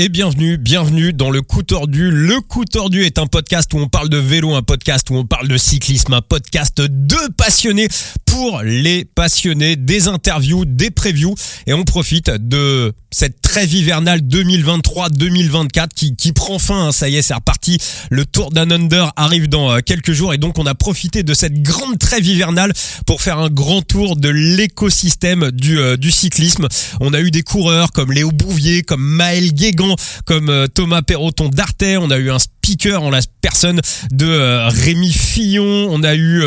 [0.00, 2.10] et bienvenue, bienvenue dans le coup tordu.
[2.10, 5.26] Le coup tordu est un podcast où on parle de vélo, un podcast où on
[5.26, 7.86] parle de cyclisme, un podcast de passionnés
[8.30, 11.34] pour les passionnés, des interviews, des previews
[11.66, 16.92] et on profite de cette trêve hivernale 2023-2024 qui, qui prend fin, hein.
[16.92, 17.78] ça y est, c'est reparti.
[18.08, 21.34] Le Tour d'un Under arrive dans euh, quelques jours et donc on a profité de
[21.34, 22.72] cette grande trêve hivernale
[23.04, 26.68] pour faire un grand tour de l'écosystème du, euh, du cyclisme.
[27.00, 31.48] On a eu des coureurs comme Léo Bouvier, comme Maël Guégan, comme euh, Thomas Perroton
[31.48, 33.80] d'Arte, on a eu un speaker en la personne
[34.12, 36.44] de Rémi Fillon, on a eu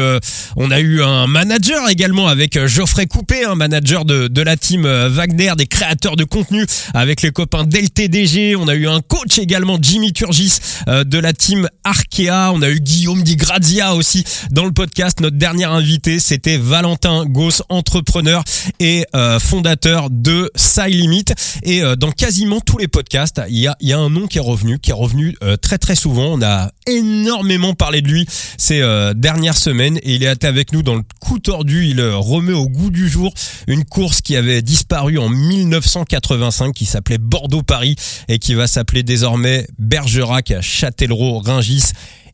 [0.55, 4.83] on a eu un manager également avec Geoffrey Coupé, un manager de, de la team
[4.83, 9.77] Wagner, des créateurs de contenu avec les copains d'LTDG, on a eu un coach également
[9.81, 14.71] Jimmy Turgis de la team Arkea, on a eu Guillaume Di Grazia aussi dans le
[14.71, 15.19] podcast.
[15.19, 18.43] Notre dernier invité, c'était Valentin Gauss, entrepreneur
[18.79, 19.05] et
[19.39, 21.25] fondateur de Side Limit
[21.63, 24.37] et dans quasiment tous les podcasts, il y a, il y a un nom qui
[24.37, 26.33] est revenu, qui est revenu euh, très très souvent.
[26.33, 28.25] On a énormément parlé de lui
[28.57, 31.39] ces euh, dernières semaines et il est avec nous dans le coup.
[31.65, 33.33] Il euh, remet au goût du jour
[33.67, 37.95] une course qui avait disparu en 1985 qui s'appelait Bordeaux-Paris
[38.27, 41.91] et qui va s'appeler désormais Bergerac, Châtellerault, Ringis.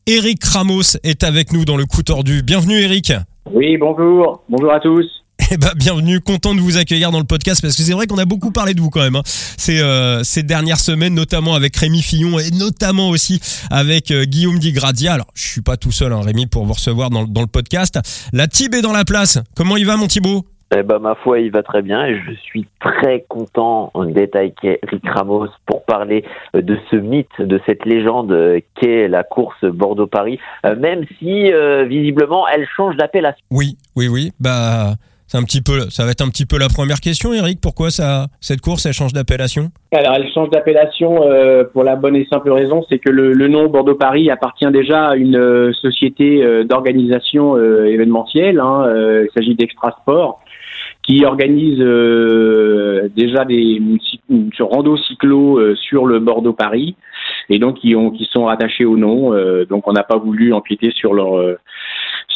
[0.08, 2.42] Eric Ramos est avec nous dans le coup tordu.
[2.42, 3.14] Bienvenue Eric.
[3.54, 4.42] Oui, bonjour.
[4.50, 5.19] Bonjour à tous.
[5.52, 8.20] Eh ben, bienvenue, content de vous accueillir dans le podcast parce que c'est vrai qu'on
[8.20, 9.24] a beaucoup parlé de vous quand même hein.
[9.26, 14.60] ces, euh, ces dernières semaines, notamment avec Rémi Fillon et notamment aussi avec euh, Guillaume
[14.60, 15.14] Digradia.
[15.14, 18.00] Alors, je suis pas tout seul, hein, Rémi, pour vous recevoir dans, dans le podcast.
[18.32, 19.40] La Tib est dans la place.
[19.56, 20.46] Comment il va, mon Thibaut?
[20.78, 24.54] Eh ben, ma foi, il va très bien et je suis très content d'être avec
[24.64, 28.38] Eric Ramos pour parler euh, de ce mythe, de cette légende
[28.80, 30.40] qu'est la course Bordeaux-Paris,
[30.78, 31.52] même si
[31.88, 33.44] visiblement elle change d'appellation.
[33.50, 34.32] Oui, oui, oui.
[34.40, 34.94] Bah,
[35.30, 37.60] c'est un petit peu, ça va être un petit peu la première question, Eric.
[37.62, 39.70] Pourquoi ça, cette course, elle change d'appellation?
[39.92, 43.48] Alors, elle change d'appellation euh, pour la bonne et simple raison, c'est que le, le
[43.48, 48.60] nom Bordeaux-Paris appartient déjà à une euh, société euh, d'organisation euh, événementielle.
[48.60, 50.42] Hein, euh, il s'agit d'Extra Sport
[51.04, 51.80] qui organise
[53.16, 53.82] déjà des
[54.30, 56.96] une, rando cyclo sur le Bordeaux-Paris
[57.50, 59.32] et donc qui ont qui sont rattachés au nom.
[59.68, 61.58] donc, on n'a pas voulu empiéter sur leur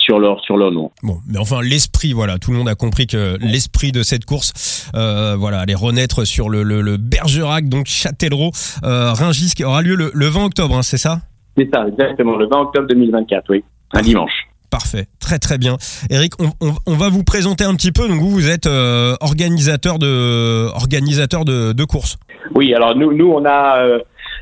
[0.03, 0.91] sur leur sur leur nom.
[1.01, 4.89] Bon, mais enfin l'esprit, voilà, tout le monde a compris que l'esprit de cette course,
[4.95, 8.51] euh, voilà, allait renaître sur le, le, le Bergerac, donc Châtellerault,
[8.83, 11.19] euh, Ringis, qui aura lieu le, le 20 octobre, hein, c'est ça?
[11.57, 14.47] C'est ça, exactement, le 20 octobre 2024, oui, un dimanche.
[14.69, 15.77] Parfait, très très bien.
[16.09, 18.07] Eric, on, on, on, va vous présenter un petit peu.
[18.07, 22.17] Donc vous, vous êtes euh, organisateur de organisateur de, de courses.
[22.55, 23.99] Oui, alors nous, nous on a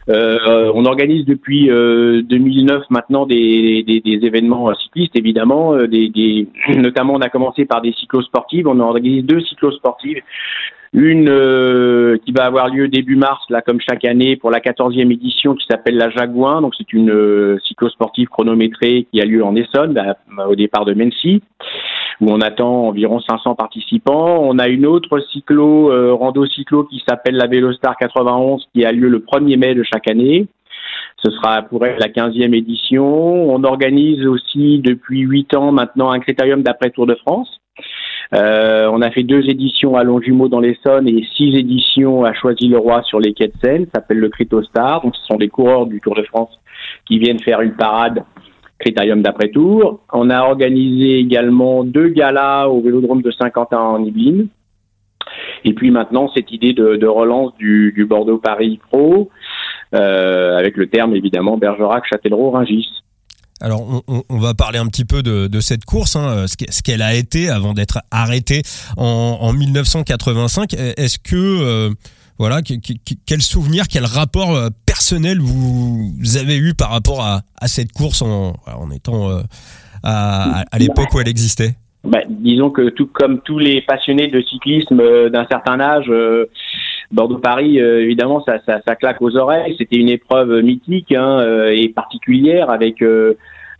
[0.10, 5.76] euh, euh, on organise depuis euh, 2009 maintenant des, des, des, événements cyclistes, évidemment.
[5.76, 8.68] Euh, des, des, notamment, on a commencé par des cyclosportives.
[8.68, 10.22] On organise deux cyclosportives.
[10.94, 15.10] Une euh, qui va avoir lieu début mars, là comme chaque année, pour la 14e
[15.10, 16.62] édition qui s'appelle la Jaguin.
[16.62, 20.94] Donc c'est une euh, cyclosportive chronométrée qui a lieu en Essonne, bah, au départ de
[20.94, 21.42] Mency
[22.22, 24.40] où on attend environ 500 participants.
[24.44, 28.92] On a une autre cyclo, euh, rando cyclo qui s'appelle la Vélostar 91 qui a
[28.92, 30.48] lieu le 1er mai de chaque année.
[31.24, 33.06] Ce sera pour elle la 15e édition.
[33.52, 37.60] On organise aussi depuis 8 ans maintenant un critérium d'après Tour de France.
[38.34, 43.02] Euh, on a fait deux éditions à Longjumeau dans l'Essonne et six éditions à Choisy-le-Roi
[43.04, 43.86] sur les quais de Seine.
[43.86, 45.02] Ça s'appelle le Critostar.
[45.02, 46.58] Donc, ce sont des coureurs du Tour de France
[47.06, 48.24] qui viennent faire une parade
[48.82, 50.02] Critérium d'après-tour.
[50.12, 54.48] On a organisé également deux galas au Vélodrome de Saint-Quentin en Yvelines.
[55.64, 59.30] Et puis maintenant, cette idée de, relance du, Bordeaux-Paris Pro,
[59.94, 62.88] euh, avec le terme évidemment Bergerac, Châtellerault, Ringis.
[63.62, 67.48] Alors, on, va parler un petit peu de, cette course, hein, ce qu'elle a été
[67.48, 68.64] avant d'être arrêtée
[68.98, 70.74] en, en 1985.
[70.74, 71.90] Est-ce que euh,
[72.42, 74.70] voilà, quel souvenir, quel rapport euh,
[75.02, 78.54] personnel vous avez eu par rapport à, cette course en,
[78.96, 79.42] étant euh,
[80.04, 81.72] à, l'époque où elle existait?
[82.04, 86.46] Bah, Disons que tout comme tous les passionnés de cyclisme euh, d'un certain âge, euh,
[87.12, 89.76] Bordeaux-Paris, évidemment, ça, ça, claque aux oreilles.
[89.80, 93.04] C'était une épreuve mythique hein, et particulière avec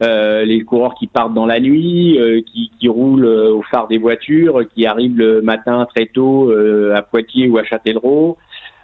[0.02, 2.20] les coureurs qui partent dans la nuit,
[2.52, 6.52] qui, qui, roulent au phare des voitures, qui arrivent le matin très tôt
[6.94, 8.38] à Poitiers ou à Châtellerault,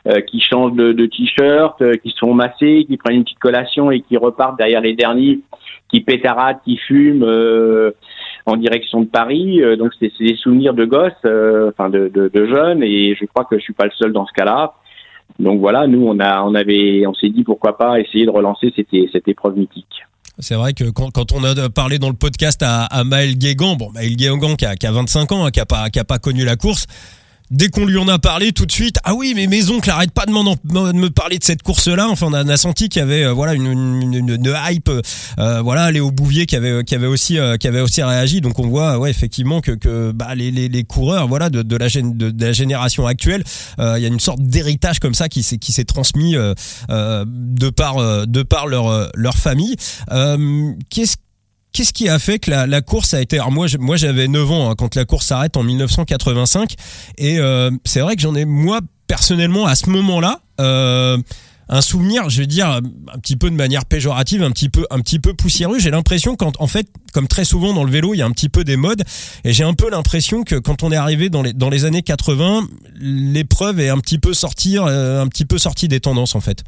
[0.07, 4.00] euh, qui changent de, t-shirt, euh, qui sont massés, qui prennent une petite collation et
[4.00, 5.39] qui repartent derrière les derniers,
[5.89, 7.92] qui pétaradent, qui fument euh,
[8.45, 9.59] en direction de Paris.
[9.77, 13.74] donc c'est des souvenirs de gosses, enfin de, jeunes, et je crois que je suis
[13.74, 14.75] pas le seul dans ce cas-là.
[15.39, 18.71] Donc voilà, nous on a, on avait, on s'est dit pourquoi pas essayer de relancer
[18.77, 20.06] cette, épreuve mythique.
[20.39, 24.15] C'est vrai que quand, on a parlé dans le podcast à, Maël Guégan, bon Maël
[24.15, 26.45] Guégan qui a, qui a 25 ans, hein, qui a pas qui a pas connu
[26.45, 26.88] la course,
[27.52, 30.12] dès qu'on lui en a parlé tout de suite, ah oui, mais mes oncles arrêtent
[30.12, 32.08] pas de, me parler de cette course-là.
[32.10, 34.90] Enfin, on a, senti qu'il y avait euh, voilà une, hype.
[35.40, 38.42] Euh, voilà, Léo Bouvier qui avait qui avait aussi euh, qui avait aussi réagi.
[38.42, 41.76] Donc on voit ouais effectivement que que bah, les, les, les coureurs voilà de, de
[41.76, 43.44] la de, de, la génération actuelle,
[43.80, 47.70] euh, il y a une sorte d'héritage comme ça qui s'est qui s'est transmis de
[47.70, 49.76] par de par leur leur famille.
[50.90, 51.18] Qu'est-ce
[51.78, 54.72] qu'est-ce qui a fait que la, course a été alors moi moi j'avais 9 ans
[54.72, 56.74] hein, quand la course s'arrête en 1985
[57.20, 61.18] et euh, c'est vrai que j'en ai moi personnellement à ce moment-là euh,
[61.70, 65.02] un souvenir, je vais dire un petit peu de manière péjorative, un petit peu un
[65.02, 65.80] petit peu poussiéreux.
[65.80, 68.32] J'ai l'impression quand en fait, comme très souvent dans le vélo, il y a un
[68.32, 69.04] petit peu des modes
[69.44, 72.04] et j'ai un peu l'impression que quand on est arrivé dans les dans les années
[72.04, 72.62] 80,
[73.02, 76.64] l'épreuve est un petit peu sortie euh, un petit peu sortie des tendances en fait.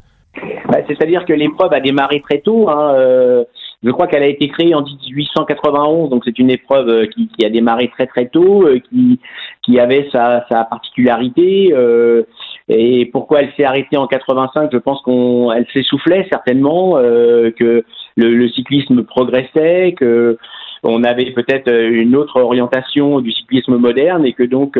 [0.68, 2.68] Bah, c'est-à-dire que l'épreuve a démarré très tôt.
[2.68, 3.44] Hein, euh,
[3.82, 7.46] je crois qu'elle a été créée en 1891, donc c'est une épreuve euh, qui, qui,
[7.46, 9.18] a démarré très très tôt, euh, qui,
[9.62, 11.72] qui avait sa, sa particularité.
[11.72, 12.24] Euh,
[12.68, 17.84] et pourquoi elle s'est arrêtée en 85 Je pense qu'on, elle s'essoufflait certainement, euh, que
[18.16, 20.36] le, le, cyclisme progressait, que
[20.82, 24.78] on avait peut-être une autre orientation du cyclisme moderne, et que donc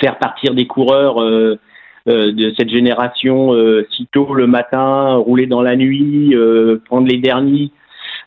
[0.00, 1.58] faire partir des coureurs euh,
[2.06, 6.34] de cette génération euh, si tôt le matin, rouler dans la nuit,
[6.86, 7.72] prendre les derniers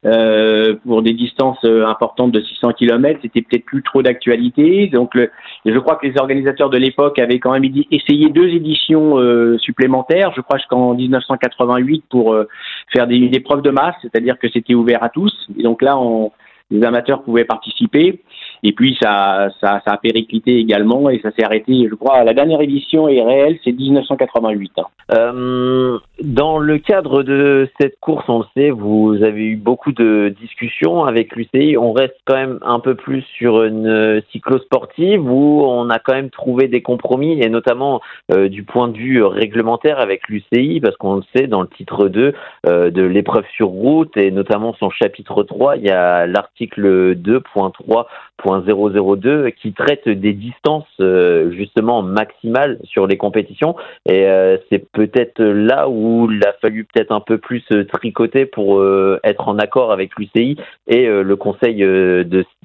[0.06, 4.88] euh, pour des distances euh, importantes de 600 km, c'était peut-être plus trop d'actualité.
[4.88, 5.32] Donc, le,
[5.66, 10.32] je crois que les organisateurs de l'époque avaient quand même essayé deux éditions euh, supplémentaires.
[10.36, 12.48] Je crois jusqu'en 1988 pour euh,
[12.94, 15.34] faire des, une épreuve de masse, c'est-à-dire que c'était ouvert à tous.
[15.58, 16.32] Et donc là, on,
[16.70, 18.22] les amateurs pouvaient participer.
[18.64, 23.08] Et puis ça, a périclité également et ça s'est arrêté, je crois, la dernière édition
[23.08, 24.72] est réelle, c'est 1988.
[24.78, 24.84] Hein.
[25.14, 30.34] Euh, dans le cadre de cette course, on le sait, vous avez eu beaucoup de
[30.42, 31.78] discussions avec l'UCI.
[31.78, 36.30] On reste quand même un peu plus sur une cyclosportive où on a quand même
[36.30, 38.02] trouvé des compromis et notamment
[38.32, 42.08] euh, du point de vue réglementaire avec l'UCI parce qu'on le sait, dans le titre
[42.08, 42.34] 2
[42.66, 48.06] euh, de l'épreuve sur route et notamment son chapitre 3, il y a l'article 2.3
[48.56, 53.76] 002 qui traite des distances euh, justement maximales sur les compétitions
[54.08, 58.46] et euh, c'est peut-être là où il a fallu peut-être un peu plus euh, tricoter
[58.46, 58.84] pour
[59.24, 60.58] être en accord avec l'UCI
[60.88, 61.76] et le conseil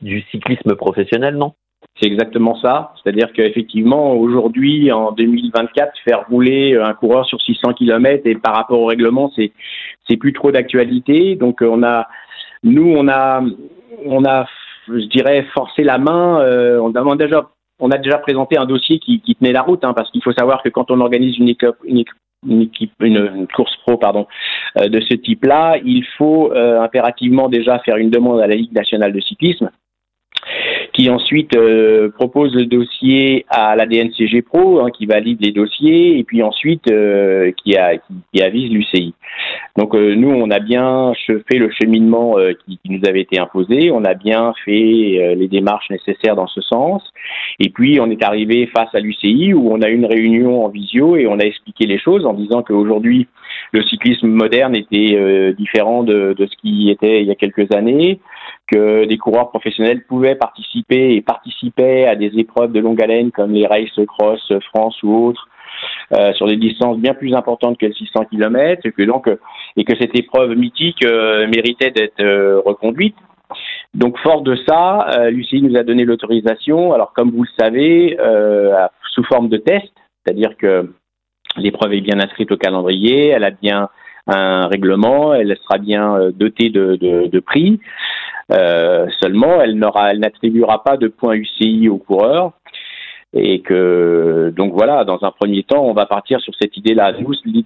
[0.02, 1.54] du cyclisme professionnel, non?
[2.00, 2.94] C'est exactement ça.
[3.02, 8.80] C'est-à-dire qu'effectivement, aujourd'hui, en 2024, faire rouler un coureur sur 600 km et par rapport
[8.80, 9.52] au règlement, c'est
[10.08, 11.36] c'est plus trop d'actualité.
[11.36, 12.08] Donc, on a,
[12.62, 13.42] nous, on a,
[14.06, 14.46] on a
[14.88, 16.40] je dirais, forcer la main.
[16.40, 19.84] Euh, on, a déjà, on a déjà présenté un dossier qui, qui tenait la route,
[19.84, 22.04] hein, parce qu'il faut savoir que quand on organise une équipe, une,
[22.48, 24.26] une, équipe, une, course pro pardon,
[24.78, 28.72] euh, de ce type-là, il faut euh, impérativement déjà faire une demande à la Ligue
[28.72, 29.70] nationale de cyclisme
[30.92, 36.18] qui ensuite euh, propose le dossier à la DNCG Pro, hein, qui valide les dossiers,
[36.18, 37.96] et puis ensuite euh, qui, a,
[38.32, 39.14] qui, avise l'UCI.
[39.78, 42.36] Donc euh, nous, on a bien fait le cheminement
[42.66, 46.60] qui, qui, nous avait été imposé, on a bien fait les démarches nécessaires dans ce
[46.60, 47.02] sens,
[47.58, 50.68] et puis on est arrivé face à l'UCI où on a eu une réunion en
[50.68, 53.28] visio et on a expliqué les choses en disant qu'aujourd'hui
[53.72, 58.20] le cyclisme moderne était différent de, de ce qui était il y a quelques années
[58.72, 63.52] que des coureurs professionnels pouvaient participer et participaient à des épreuves de longue haleine comme
[63.52, 65.48] les Race Cross France ou autres
[66.12, 69.28] euh, sur des distances bien plus importantes que les 600 km et que donc
[69.76, 73.16] et que cette épreuve mythique euh, méritait d'être euh, reconduite.
[73.94, 76.92] Donc fort de ça, euh, Lucie nous a donné l'autorisation.
[76.92, 78.16] Alors comme vous le savez,
[79.10, 79.92] sous forme de test,
[80.24, 80.90] c'est-à-dire que
[81.56, 83.88] l'épreuve est bien inscrite au calendrier, elle a bien
[84.26, 87.80] un règlement, elle sera bien dotée de, prix.
[88.52, 92.52] Euh, seulement, elle n'aura, elle n'attribuera pas de points UCI aux coureurs.
[93.34, 97.14] Et que donc voilà, dans un premier temps, on va partir sur cette idée-là.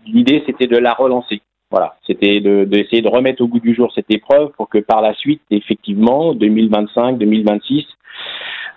[0.06, 1.40] L'idée c'était de la relancer.
[1.72, 5.14] Voilà, c'était d'essayer de, remettre au goût du jour cette épreuve pour que par la
[5.14, 7.84] suite, effectivement, 2025, 2026,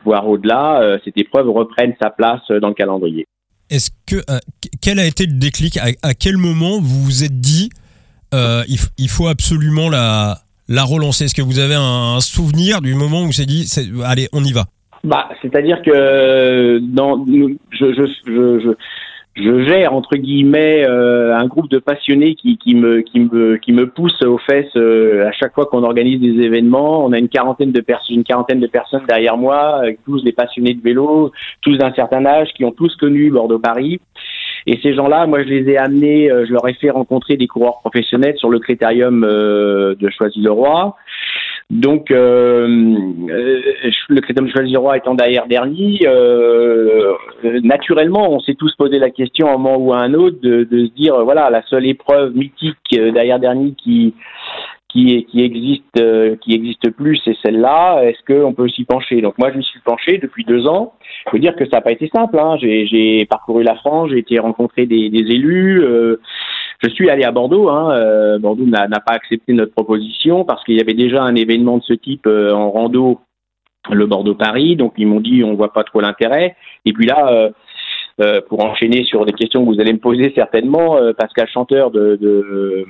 [0.03, 3.27] voire au-delà, euh, cette épreuve reprenne sa place dans le calendrier.
[3.69, 4.39] Est-ce que euh,
[4.81, 5.77] quel a été le déclic?
[5.77, 7.69] À, quel moment vous vous êtes dit
[8.33, 11.25] il, faut absolument la la relancer?
[11.25, 13.67] Est-ce que vous avez un, souvenir du moment où s'est dit,
[14.03, 14.65] allez, on y va?
[15.03, 18.75] Bah, C'est-à-dire que dans, je, je, je,
[19.39, 23.71] je, gère entre guillemets euh, un groupe de passionnés qui, qui me qui me qui
[23.71, 27.05] me pousse aux fesses euh, à chaque fois qu'on organise des événements.
[27.05, 30.73] On a une quarantaine de personnes, une quarantaine de personnes derrière moi, tous des passionnés
[30.73, 31.31] de vélo,
[31.61, 33.99] tous d'un certain âge, qui ont tous connu Bordeaux-Paris.
[34.65, 37.47] Et ces gens-là, moi, je les ai amenés, euh, je leur ai fait rencontrer des
[37.47, 40.95] coureurs professionnels sur le critérium euh, de Choisy-le-Roi.
[41.69, 42.67] Donc, euh,
[43.29, 43.61] euh,
[44.09, 47.13] le Critérium de Choisir étant derrière dernier, euh,
[47.61, 50.63] naturellement, on s'est tous posé la question à un moment ou à un autre de,
[50.63, 54.15] de se dire, voilà, la seule épreuve mythique derrière dernier qui
[54.87, 58.01] qui, qui existe qui existe plus, c'est celle-là.
[58.01, 59.21] Est-ce qu'on peut s'y pencher?
[59.21, 60.93] Donc moi, je me suis penché depuis deux ans.
[61.27, 62.39] Je veux dire que ça n'a pas été simple.
[62.39, 62.57] Hein.
[62.59, 65.85] J'ai parcouru la France, j'ai été rencontrer des, des élus.
[66.81, 67.69] Je suis allé à Bordeaux.
[67.69, 67.91] Hein.
[67.91, 71.83] Euh, Bordeaux n'a pas accepté notre proposition parce qu'il y avait déjà un événement de
[71.83, 73.19] ce type euh, en rando,
[73.91, 74.77] le Bordeaux-Paris.
[74.77, 76.55] Donc ils m'ont dit on voit pas trop l'intérêt.
[76.85, 77.51] Et puis là,
[78.21, 82.15] euh, pour enchaîner sur des questions que vous allez me poser certainement, Pascal Chanteur de,
[82.15, 82.85] de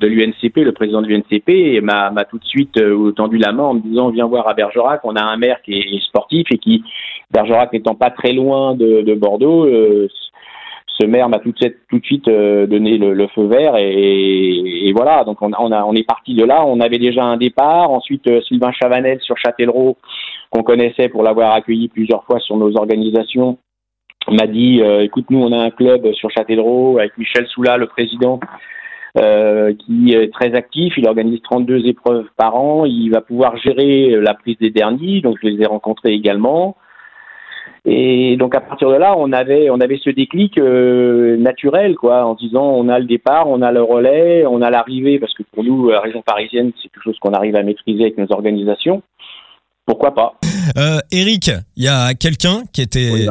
[0.00, 2.76] de l'UNCP, le président de l'UNCP, m'a tout de suite
[3.14, 5.74] tendu la main en me disant viens voir à Bergerac, on a un maire qui
[5.74, 6.82] est sportif et qui,
[7.30, 9.64] Bergerac n'étant pas très loin de, de Bordeaux,
[10.98, 15.24] ce maire m'a tout, de suite euh, donné le, feu vert et, voilà.
[15.24, 16.64] Donc on est parti de là.
[16.64, 17.90] On avait déjà un départ.
[17.90, 19.96] Ensuite euh, Sylvain Chavanel sur Châtellerault
[20.50, 23.58] qu'on connaissait pour l'avoir accueilli plusieurs fois sur nos organisations
[24.28, 27.86] m'a dit euh, écoute nous on a un club sur Châtellerault avec Michel Soula le
[27.86, 28.40] président
[29.78, 34.34] qui est très actif, il organise 32 épreuves par an, il va pouvoir gérer la
[34.34, 36.76] prise des derniers, donc je les ai rencontrés également.
[37.88, 42.24] Et donc à partir de là, on avait on avait ce déclic euh, naturel quoi,
[42.24, 45.44] en disant on a le départ, on a le relais, on a l'arrivée parce que
[45.44, 49.02] pour nous la région parisienne c'est quelque chose qu'on arrive à maîtriser avec nos organisations.
[49.86, 50.34] Pourquoi pas?
[50.76, 53.28] Euh, Eric, il y a quelqu'un qui était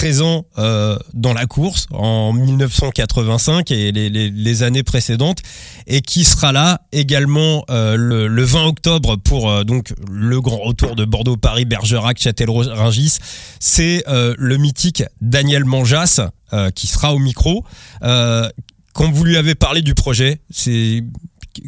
[0.00, 5.40] présent euh, dans la course en 1985 et les, années précédentes
[5.86, 10.56] et qui sera là également euh, le, le, 20 octobre pour euh, donc le grand
[10.56, 13.18] retour de Bordeaux, Paris, Bergerac, Châtellerault, Rungis.
[13.60, 16.30] C'est le mythique Daniel Manjas
[16.74, 17.64] qui sera au micro.
[18.00, 21.02] quand vous lui avez parlé du projet, c'est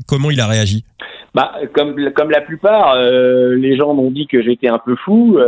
[0.07, 0.87] comment il a réagi?
[1.35, 5.39] Bah, comme, comme la plupart, les gens m'ont dit que j'étais un peu fou.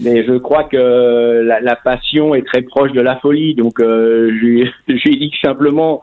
[0.00, 3.54] Mais je crois que la, la, passion est très proche de la folie.
[3.54, 4.30] Donc, euh,
[4.88, 6.02] j'ai dit que simplement,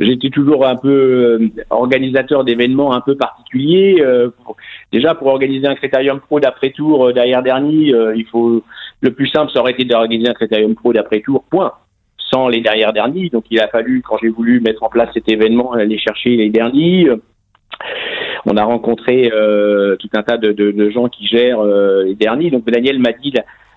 [0.00, 3.96] j'étais toujours un peu euh, organisateur d'événements un peu particuliers.
[4.00, 4.30] Euh,
[4.92, 8.62] déjà, pour organiser un critérium pro d'après-tour euh, derrière dernier, il faut
[9.00, 11.44] le plus simple, ça aurait été d'organiser un critérium pro d'après-tour.
[11.50, 11.72] Point.
[12.30, 13.30] Sans les derrière derniers.
[13.30, 16.50] Donc, il a fallu, quand j'ai voulu mettre en place cet événement, aller chercher les
[16.50, 17.08] derniers
[18.48, 22.14] on a rencontré euh, tout un tas de, de, de, gens qui gèrent euh, les
[22.14, 22.50] derniers.
[22.50, 23.32] Donc Daniel m'a dit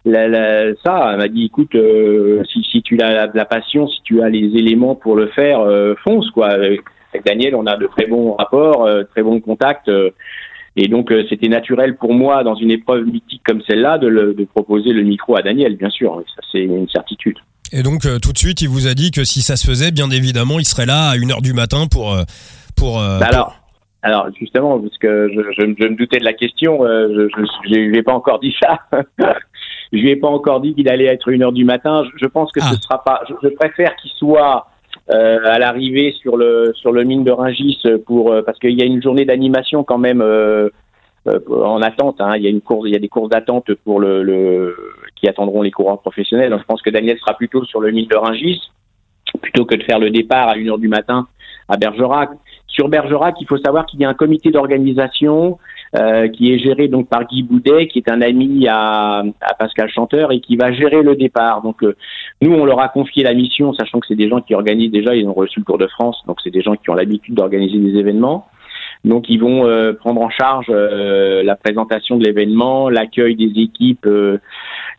[0.05, 4.21] la, la, ça, m'a dit écoute, euh, si, si, tu as la, passion, si tu
[4.21, 5.61] as les éléments pour le faire,
[6.03, 6.49] fonce quoi.
[6.49, 6.81] Avec
[7.25, 9.91] Daniel, on a de très bons rapports, très bons contacts.
[10.77, 14.93] et donc, c'était naturel pour moi, dans une épreuve mythique comme celle-là, de, de, proposer
[14.93, 16.23] le micro à Daniel, bien sûr.
[16.35, 17.37] Ça, c'est une certitude.
[17.73, 20.09] Et donc, tout de suite, il vous a dit que si ça se faisait, bien
[20.09, 22.17] évidemment, il serait là à 1h du matin pour...
[22.77, 23.60] pour, bah alors,
[24.03, 27.85] alors justement, parce que je, je, je, me doutais de la question, euh, je ne
[27.87, 28.79] lui ai pas encore dit ça.
[29.93, 32.03] je lui ai pas encore dit qu'il allait être une heure du matin.
[32.15, 32.81] Je, pense que ce ah.
[32.81, 33.21] sera pas.
[33.43, 34.67] Je, préfère qu'il soit
[35.13, 38.81] euh, à l'arrivée sur le sur le mine de Ringis pour euh, parce qu'il y
[38.81, 40.69] a une journée d'animation quand même euh,
[41.27, 42.19] euh, en attente.
[42.21, 42.37] Hein.
[42.37, 44.75] Il y a une course, il y a des courses d'attente pour le, le
[45.15, 46.49] qui attendront les coureurs professionnels.
[46.49, 48.61] Donc, je pense que Daniel sera plutôt sur le mine de Ringis
[49.39, 51.27] plutôt que de faire le départ à une heure du matin
[51.69, 52.29] à Bergerac.
[52.71, 55.59] Sur Bergerac, il faut savoir qu'il y a un comité d'organisation
[55.99, 59.89] euh, qui est géré donc par Guy Boudet, qui est un ami à, à Pascal
[59.89, 61.61] Chanteur et qui va gérer le départ.
[61.61, 61.97] Donc euh,
[62.41, 65.13] nous, on leur a confié la mission, sachant que c'est des gens qui organisent déjà,
[65.15, 67.77] ils ont reçu le Tour de France, donc c'est des gens qui ont l'habitude d'organiser
[67.77, 68.47] des événements.
[69.03, 74.05] Donc ils vont euh, prendre en charge euh, la présentation de l'événement, l'accueil des équipes
[74.05, 74.37] euh,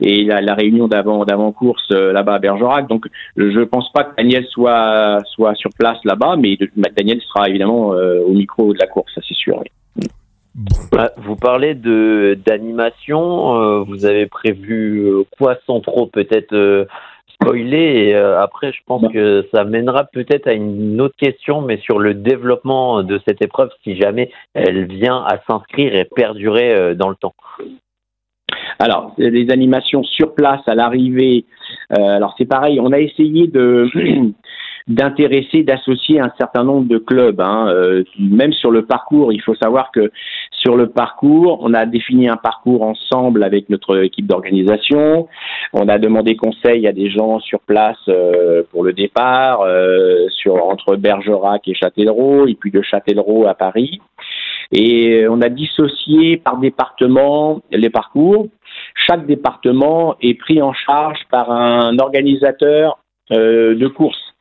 [0.00, 2.88] et la, la réunion d'avant d'avant course là-bas à Bergerac.
[2.88, 3.06] Donc
[3.36, 6.58] je pense pas que Daniel soit soit sur place là-bas, mais
[6.96, 9.62] Daniel sera évidemment au micro de la course, ça c'est sûr.
[10.90, 13.84] Bah, vous parlez de d'animation.
[13.84, 15.06] vous avez prévu
[15.38, 16.88] quoi sans trop peut-être
[17.42, 18.08] spoiler.
[18.08, 21.98] Et euh, après, je pense que ça mènera peut-être à une autre question, mais sur
[21.98, 27.08] le développement de cette épreuve, si jamais elle vient à s'inscrire et perdurer euh, dans
[27.08, 27.34] le temps.
[28.78, 31.44] Alors, les animations sur place à l'arrivée.
[31.92, 33.88] Euh, alors c'est pareil, on a essayé de
[34.88, 37.40] d'intéresser, d'associer un certain nombre de clubs.
[37.40, 37.68] Hein.
[37.68, 40.10] Euh, même sur le parcours, il faut savoir que
[40.62, 45.26] sur le parcours, on a défini un parcours ensemble avec notre équipe d'organisation.
[45.72, 50.64] On a demandé conseil à des gens sur place euh, pour le départ, euh, sur
[50.64, 54.00] entre Bergerac et Châtellerault, et puis de Châtellerault à Paris.
[54.70, 58.46] Et on a dissocié par département les parcours.
[58.94, 62.98] Chaque département est pris en charge par un organisateur
[63.30, 64.31] de course.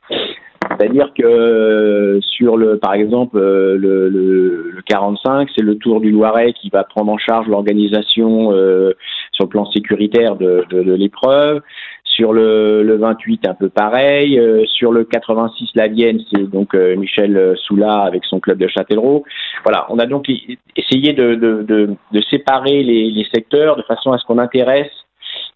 [0.82, 6.54] C'est-à-dire que sur le, par exemple, le, le, le 45, c'est le Tour du Loiret
[6.54, 8.94] qui va prendre en charge l'organisation euh,
[9.32, 11.62] sur le plan sécuritaire de, de, de l'épreuve.
[12.04, 14.40] Sur le, le 28, un peu pareil.
[14.40, 18.68] Euh, sur le 86, la Vienne, c'est donc euh, Michel Soula avec son club de
[18.68, 19.24] Châtellerault.
[19.64, 20.30] Voilà, on a donc
[20.76, 24.92] essayé de, de, de, de séparer les, les, secteurs de façon à ce qu'on intéresse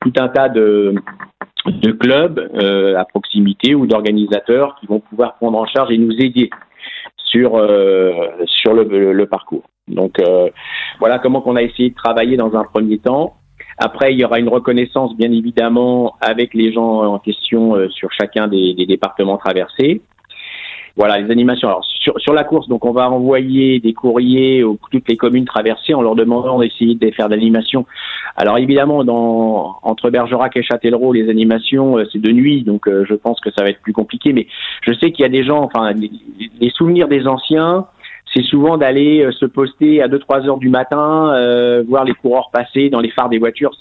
[0.01, 0.93] tout un tas de,
[1.65, 6.13] de clubs euh, à proximité ou d'organisateurs qui vont pouvoir prendre en charge et nous
[6.19, 6.49] aider
[7.17, 8.11] sur euh,
[8.45, 9.63] sur le, le, parcours.
[9.87, 10.49] Donc euh,
[10.99, 13.35] voilà comment qu'on a essayé de travailler dans un premier temps.
[13.77, 18.09] Après, il y aura une reconnaissance, bien évidemment, avec les gens en question euh, sur
[18.11, 20.01] chacun des, des, départements traversés.
[20.97, 21.67] Voilà, les animations.
[21.67, 25.45] Alors, sur, sur la course, donc on va envoyer des courriers aux toutes les communes
[25.45, 27.85] traversées en leur demandant d'essayer de faire d'animation.
[28.37, 33.05] Alors évidemment, dans, entre Bergerac et Châtellerault, les animations, euh, c'est de nuit, donc euh,
[33.07, 34.31] je pense que ça va être plus compliqué.
[34.33, 34.47] Mais
[34.83, 36.11] je sais qu'il y a des gens, enfin, les,
[36.59, 37.87] les souvenirs des anciens,
[38.35, 42.49] c'est souvent d'aller euh, se poster à 2-3 heures du matin, euh, voir les coureurs
[42.51, 43.71] passer dans les phares des voitures.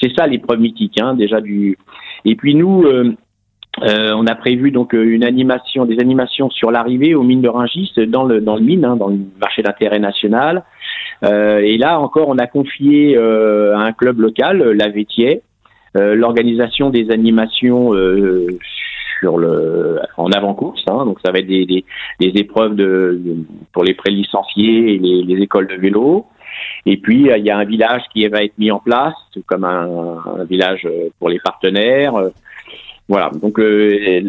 [0.00, 1.76] C'est ça l'épreuve mythique, hein, déjà du.
[2.24, 3.14] Et puis nous, euh,
[3.82, 7.92] euh, on a prévu donc une animation, des animations sur l'arrivée aux mines de Ringis
[8.08, 10.64] dans le dans le mine, hein, dans le marché d'intérêt national.
[11.24, 15.42] Euh, et là encore, on a confié euh, à un club local, la Vétier,
[15.94, 17.90] l'organisation des animations
[19.18, 20.84] sur le en avant-course.
[20.86, 21.84] Hein, donc ça va être des, des,
[22.20, 23.36] des épreuves de, de,
[23.72, 26.26] pour les pré-licenciés et les, les, écoles de vélo.
[26.86, 29.14] Et puis il y a un village qui va être mis en place
[29.46, 30.86] comme un, un village
[31.18, 32.14] pour les partenaires.
[33.08, 33.30] Voilà.
[33.42, 34.22] Donc euh,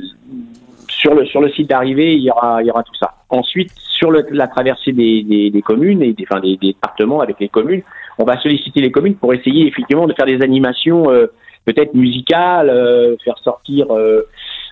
[0.87, 3.13] sur le sur le site d'arrivée, il y aura il y aura tout ça.
[3.29, 7.83] Ensuite, sur la traversée des, des, communes et des, enfin, des, départements avec les communes,
[8.17, 11.27] on va solliciter les communes pour essayer effectivement de faire des animations euh,
[11.65, 13.87] peut-être musicales, euh, faire sortir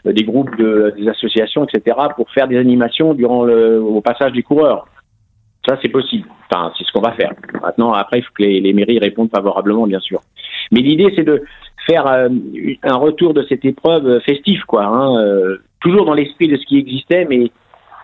[0.05, 4.43] des groupes de, des associations, etc., pour faire des animations durant le au passage des
[4.43, 4.87] coureurs.
[5.67, 6.27] Ça, c'est possible.
[6.49, 7.33] Enfin, c'est ce qu'on va faire.
[7.61, 10.21] Maintenant, après, il faut que les mairies répondent favorablement, bien sûr.
[10.71, 11.43] Mais l'idée, c'est de
[11.87, 12.29] faire euh,
[12.83, 14.85] un retour de cette épreuve festive, quoi.
[14.85, 17.51] Hein, euh, toujours dans l'esprit de ce qui existait, mais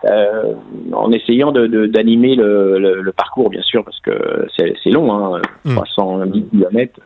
[0.04, 0.54] euh,
[0.92, 5.12] en essayant d'animer de, de, le, le, le, parcours, bien sûr, parce que c'est long,
[5.12, 5.74] hein, mmh.
[5.74, 7.00] 310 km.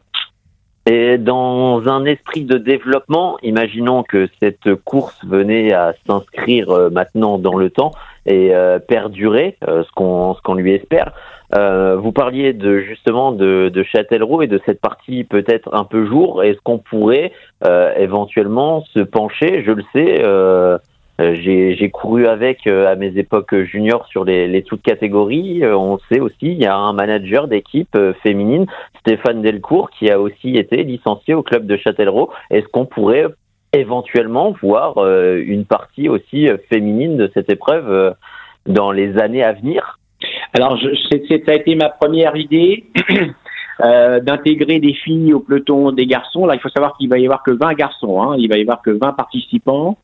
[0.91, 7.57] Et dans un esprit de développement, imaginons que cette course venait à s'inscrire maintenant dans
[7.57, 7.93] le temps
[8.29, 11.13] et euh, perdurer, euh, ce qu'on ce qu'on lui espère.
[11.55, 16.07] Euh, vous parliez de justement de, de Châtellerault et de cette partie peut-être un peu
[16.07, 16.43] jour.
[16.43, 17.33] Est-ce qu'on pourrait
[17.67, 19.63] euh, éventuellement se pencher?
[19.65, 20.79] Je le sais, euh,
[21.19, 25.67] j'ai couru avec à mes époques juniors sur les, les toutes catégories.
[25.67, 28.67] on sait aussi, il y a un manager d'équipe féminine,
[29.01, 32.31] Stéphane Delcourt, qui a aussi été licencié au club de Châtellerault.
[32.51, 33.27] Est-ce qu'on pourrait
[33.73, 38.15] éventuellement voir une partie aussi féminine de cette épreuve
[38.67, 39.99] dans les années à venir?
[40.53, 40.89] Alors, je,
[41.45, 42.85] ça a été ma première idée
[43.85, 46.47] euh, d'intégrer des filles au peloton des garçons.
[46.47, 48.21] Là, il faut savoir qu'il va y avoir que 20 garçons.
[48.23, 48.37] Hein.
[48.39, 49.99] Il va y avoir que 20 participants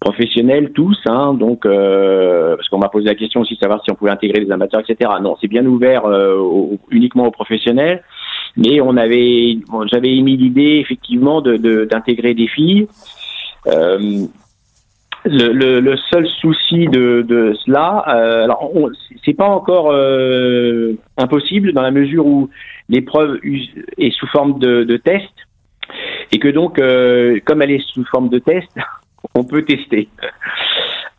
[0.00, 0.98] professionnels tous.
[1.06, 1.34] Hein.
[1.34, 4.44] Donc, euh, parce qu'on m'a posé la question aussi de savoir si on pouvait intégrer
[4.44, 5.10] des amateurs, etc.
[5.20, 8.02] Non, c'est bien ouvert euh, au, uniquement aux professionnels.
[8.56, 9.58] Mais on avait,
[9.92, 12.88] j'avais émis l'idée effectivement d'intégrer de, des filles.
[15.26, 18.70] Le, le, le, seul souci de, de cela, euh, alors
[19.22, 22.48] c'est pas encore euh, impossible dans la mesure où
[22.88, 23.38] l'épreuve
[23.98, 25.28] est sous forme de, de, test
[26.32, 28.70] et que donc, euh, comme elle est sous forme de test,
[29.34, 30.08] on peut tester.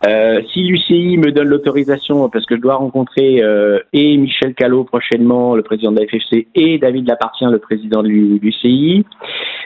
[0.03, 4.83] Euh, si l'UCI me donne l'autorisation, parce que je dois rencontrer euh, et Michel Callot
[4.83, 9.05] prochainement, le président de la FFC, et David Lapartien, le président de l'UCI,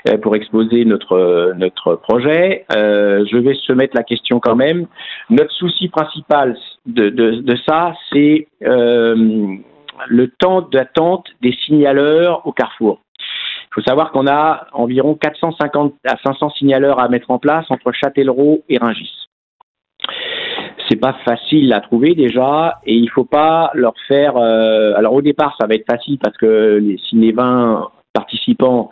[0.08, 4.88] euh, pour exposer notre notre projet, je vais se mettre la question quand même.
[5.30, 13.00] Notre souci principal de, de, ça, c'est le temps d'attente des signaleurs au carrefour.
[13.20, 17.92] Il faut savoir qu'on a environ 450 à 500 signaleurs à mettre en place entre
[17.92, 19.25] Châtellerault et Ringis
[20.90, 25.22] c'est pas facile à trouver déjà et il faut pas leur faire euh, alors au
[25.22, 28.90] départ ça va être facile parce que les, si les 20 participants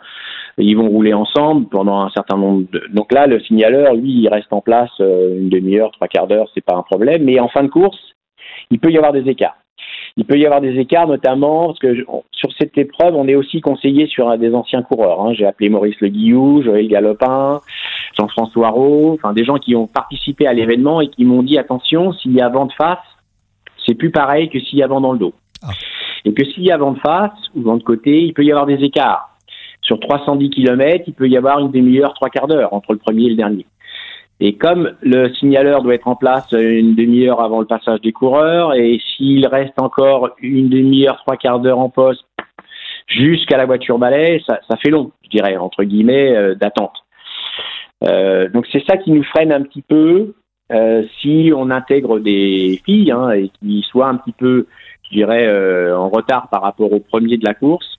[0.58, 4.28] ils vont rouler ensemble pendant un certain nombre de donc là le signaleur lui il
[4.28, 7.48] reste en place euh, une demi-heure trois quarts d'heure c'est pas un problème mais en
[7.48, 7.98] fin de course
[8.70, 9.56] il peut y avoir des écarts
[10.16, 13.60] il peut y avoir des écarts, notamment parce que sur cette épreuve, on est aussi
[13.60, 15.20] conseillé sur des anciens coureurs.
[15.20, 15.34] Hein.
[15.34, 17.60] J'ai appelé Maurice Le Guillou, Joël Galopin,
[18.16, 22.12] Jean-François Rowe, enfin des gens qui ont participé à l'événement et qui m'ont dit attention,
[22.12, 22.98] s'il y a vent de face,
[23.86, 25.34] c'est plus pareil que s'il y a vent dans le dos.
[25.62, 25.70] Ah.
[26.24, 28.50] Et que s'il y a vent de face ou vent de côté, il peut y
[28.50, 29.30] avoir des écarts.
[29.82, 33.26] Sur 310 km, il peut y avoir une demi-heure, trois quarts d'heure entre le premier
[33.26, 33.66] et le dernier.
[34.40, 38.74] Et comme le signaleur doit être en place une demi-heure avant le passage des coureurs,
[38.74, 42.24] et s'il reste encore une demi-heure, trois quarts d'heure en poste
[43.06, 47.03] jusqu'à la voiture balai, ça, ça, fait long, je dirais, entre guillemets, euh, d'attente.
[48.04, 50.34] Euh, donc c'est ça qui nous freine un petit peu
[50.72, 54.66] euh, si on intègre des filles hein, et qui soient un petit peu,
[55.04, 57.98] je dirais, euh, en retard par rapport au premier de la course,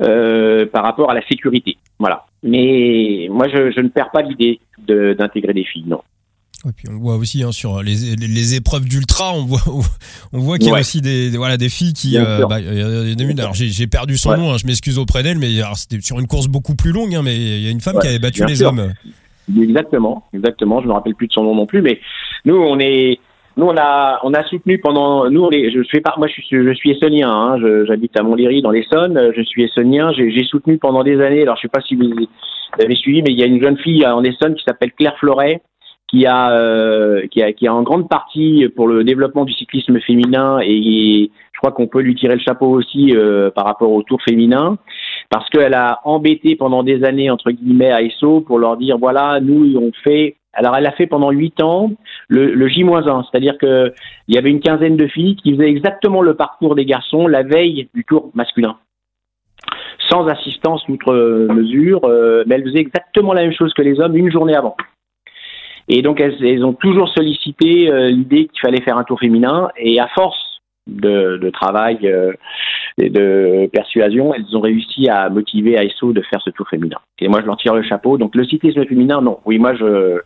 [0.00, 1.76] euh, par rapport à la sécurité.
[1.98, 2.26] Voilà.
[2.42, 6.02] Mais moi, je, je ne perds pas l'idée d'intégrer des filles, non.
[6.68, 9.60] Et puis on voit aussi hein, sur les, les, épreuves d'ultra, on voit
[10.32, 12.56] on voit qu'il y a aussi des, voilà des filles qui euh, bah,
[13.38, 16.46] alors j'ai perdu son nom, hein, je m'excuse auprès d'elle, mais c'était sur une course
[16.46, 18.92] beaucoup plus longue, hein, mais il y a une femme qui avait battu les hommes.
[19.60, 20.80] Exactement, exactement.
[20.80, 22.00] Je me rappelle plus de son nom non plus, mais
[22.44, 23.18] nous on est
[23.56, 26.40] nous on a on a soutenu pendant nous on est, je fais pas moi je
[26.40, 29.32] suis je suis essonien hein, j'habite à Montlhéry dans l'Essonne.
[29.36, 31.42] Je suis essonien j'ai soutenu pendant des années.
[31.42, 32.08] Alors je sais pas si vous
[32.80, 35.60] avez suivi mais il y a une jeune fille en Essonne qui s'appelle Claire Floret
[36.12, 39.98] qui a, euh, qui a qui a en grande partie pour le développement du cyclisme
[40.00, 44.02] féminin et je crois qu'on peut lui tirer le chapeau aussi euh, par rapport au
[44.02, 44.76] tour féminin
[45.30, 49.74] parce qu'elle a embêté pendant des années entre guillemets ESSO pour leur dire voilà nous
[49.78, 51.90] on fait alors elle a fait pendant huit ans
[52.28, 53.94] le, le J-1, c'est-à-dire que
[54.28, 57.42] il y avait une quinzaine de filles qui faisaient exactement le parcours des garçons la
[57.42, 58.76] veille du tour masculin
[60.10, 61.14] sans assistance outre
[61.54, 64.76] mesure, euh, mais elles faisaient exactement la même chose que les hommes une journée avant.
[65.88, 69.68] Et donc elles, ont toujours sollicité euh, l'idée qu'il fallait faire un tour féminin.
[69.76, 72.32] Et à force de, travail euh,
[72.98, 76.98] et de persuasion, elles ont réussi à motiver ASO de faire ce tour féminin.
[77.20, 78.18] Et moi, je leur tire le chapeau.
[78.18, 79.38] Donc le cyclisme féminin, non.
[79.44, 80.20] Oui, moi, je,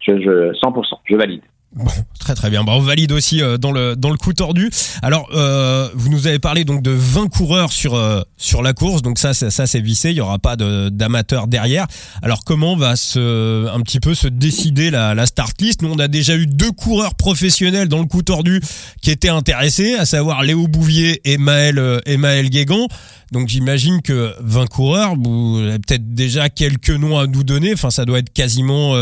[0.00, 1.42] je, je 100%, je valide.
[1.72, 1.84] Bon,
[2.18, 2.64] très très bien.
[2.64, 4.70] Bon, on valide aussi euh, dans le dans le coup tordu.
[5.02, 9.02] Alors, euh, vous nous avez parlé donc de 20 coureurs sur euh, sur la course,
[9.02, 10.10] donc ça ça, ça c'est vissé.
[10.10, 11.86] Il y aura pas d'amateurs derrière.
[12.22, 15.82] Alors, comment va se un petit peu se décider la, la start list?
[15.82, 18.60] Nous, on a déjà eu deux coureurs professionnels dans le coup tordu
[19.00, 22.88] qui étaient intéressés, à savoir Léo Bouvier et Maël et Maël Guégan.
[23.30, 27.72] Donc, j'imagine que 20 coureurs, vous avez peut-être déjà quelques noms à nous donner.
[27.72, 28.96] Enfin, ça doit être quasiment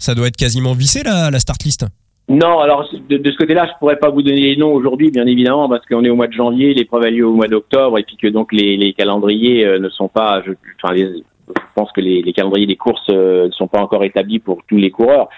[0.00, 1.86] ça doit être quasiment vissé la, la start list.
[2.30, 5.68] Non, alors de, ce côté-là, je pourrais pas vous donner les noms aujourd'hui, bien évidemment,
[5.68, 8.16] parce qu'on est au mois de janvier, l'épreuve a lieu au mois d'octobre, et puis
[8.16, 11.06] que donc les, les calendriers euh, ne sont pas, je, enfin, les,
[11.48, 14.60] je pense que les, les, calendriers des courses euh, ne sont pas encore établis pour
[14.68, 15.28] tous les coureurs.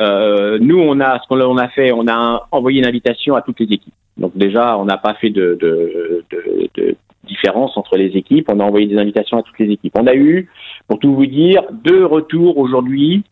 [0.00, 3.60] Euh, nous, on a ce qu'on a fait, on a envoyé une invitation à toutes
[3.60, 3.94] les équipes.
[4.16, 6.96] Donc déjà, on n'a pas fait de, de, de, de,
[7.28, 8.48] différence entre les équipes.
[8.50, 9.92] On a envoyé des invitations à toutes les équipes.
[9.96, 10.48] On a eu,
[10.88, 13.22] pour tout vous dire, deux retours aujourd'hui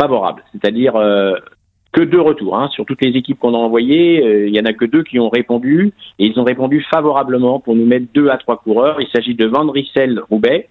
[0.00, 1.34] favorables, c'est-à-dire euh,
[1.92, 2.56] que deux retours.
[2.56, 2.68] Hein.
[2.72, 5.18] Sur toutes les équipes qu'on a envoyées, euh, il y en a que deux qui
[5.18, 9.00] ont répondu, et ils ont répondu favorablement pour nous mettre deux à trois coureurs.
[9.00, 10.68] Il s'agit de Van Rissel Roubaix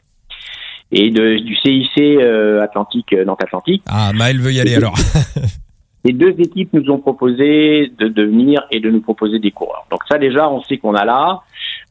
[0.91, 3.83] et de, du CIC euh, Atlantique euh, Nantes Atlantique.
[3.87, 4.95] Ah, Maël veut y aller alors.
[6.05, 9.85] Les deux équipes nous ont proposé de, de, venir et de nous proposer des coureurs.
[9.91, 11.41] Donc ça déjà, on sait qu'on a là.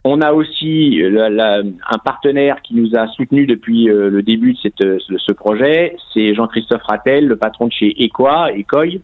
[0.05, 5.33] On a aussi un partenaire qui nous a soutenu depuis le début de, de ce
[5.33, 9.03] projet, c'est Jean-Christophe Rattel, le patron de chez Equa, Ecoy,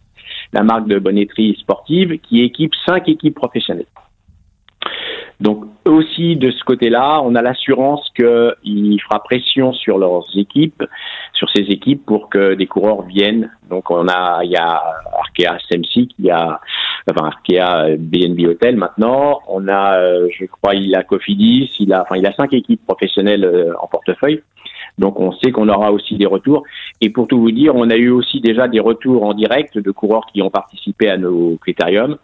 [0.52, 3.86] la marque de bonnetterie sportive, qui équipe cinq équipes professionnelles.
[5.40, 10.82] Donc aussi de ce côté-là, on a l'assurance qu'il fera pression sur leurs équipes,
[11.32, 13.50] sur ces équipes pour que des coureurs viennent.
[13.68, 14.82] Donc on a, il y a
[15.18, 16.60] Arkea SMC, il y a
[17.10, 19.40] enfin Arkea BNB Hotel maintenant.
[19.48, 22.84] On a, euh, je crois, il a Cofidis, il a, enfin il a cinq équipes
[22.86, 24.42] professionnelles euh, en portefeuille.
[24.98, 26.62] Donc on sait qu'on aura aussi des retours.
[27.00, 29.90] Et pour tout vous dire, on a eu aussi déjà des retours en direct de
[29.90, 32.16] coureurs qui ont participé à nos critériums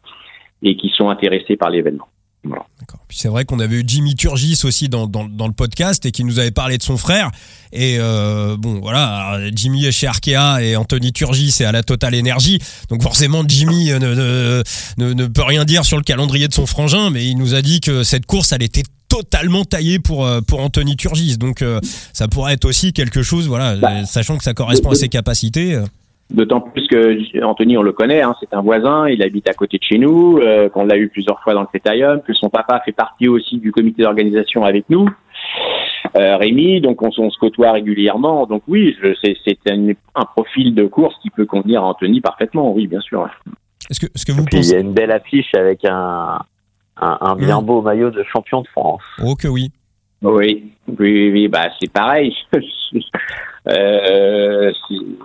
[0.63, 2.07] et qui sont intéressés par l'événement.
[2.45, 2.65] Voilà.
[3.11, 6.13] Puis c'est vrai qu'on avait eu Jimmy Turgis aussi dans, dans, dans, le podcast et
[6.13, 7.33] qui nous avait parlé de son frère.
[7.73, 12.15] Et euh, bon, voilà, Jimmy est chez Arkea et Anthony Turgis est à la Total
[12.15, 12.61] Énergie.
[12.89, 14.63] Donc forcément, Jimmy ne, ne,
[14.99, 17.63] ne, ne, peut rien dire sur le calendrier de son frangin, mais il nous a
[17.63, 21.37] dit que cette course, elle était totalement taillé pour euh, pour Anthony Turgis.
[21.37, 21.81] Donc euh,
[22.13, 25.83] ça pourrait être aussi quelque chose, voilà, bah, sachant que ça correspond à ses capacités.
[26.31, 26.35] Euh.
[26.35, 29.79] D'autant plus que Anthony, on le connaît, hein, c'est un voisin, il habite à côté
[29.79, 30.41] de chez nous,
[30.73, 33.73] qu'on l'a eu plusieurs fois dans le critérium, que son papa fait partie aussi du
[33.73, 35.09] comité d'organisation avec nous.
[36.15, 38.47] Rémi, donc on, se côtoie régulièrement.
[38.47, 42.87] Donc oui, c'est un, un, profil de course qui peut convenir à Anthony parfaitement, oui,
[42.87, 43.29] bien sûr.
[43.91, 44.71] Est-ce que, est-ce que vous pensez...
[44.71, 46.39] Il y a une belle affiche avec un,
[46.97, 47.65] un, bien mmh.
[47.65, 49.03] beau maillot de champion de France.
[49.23, 49.71] Oh que oui.
[50.23, 52.35] Oui, oui, oui, bah c'est pareil.
[53.69, 54.73] euh,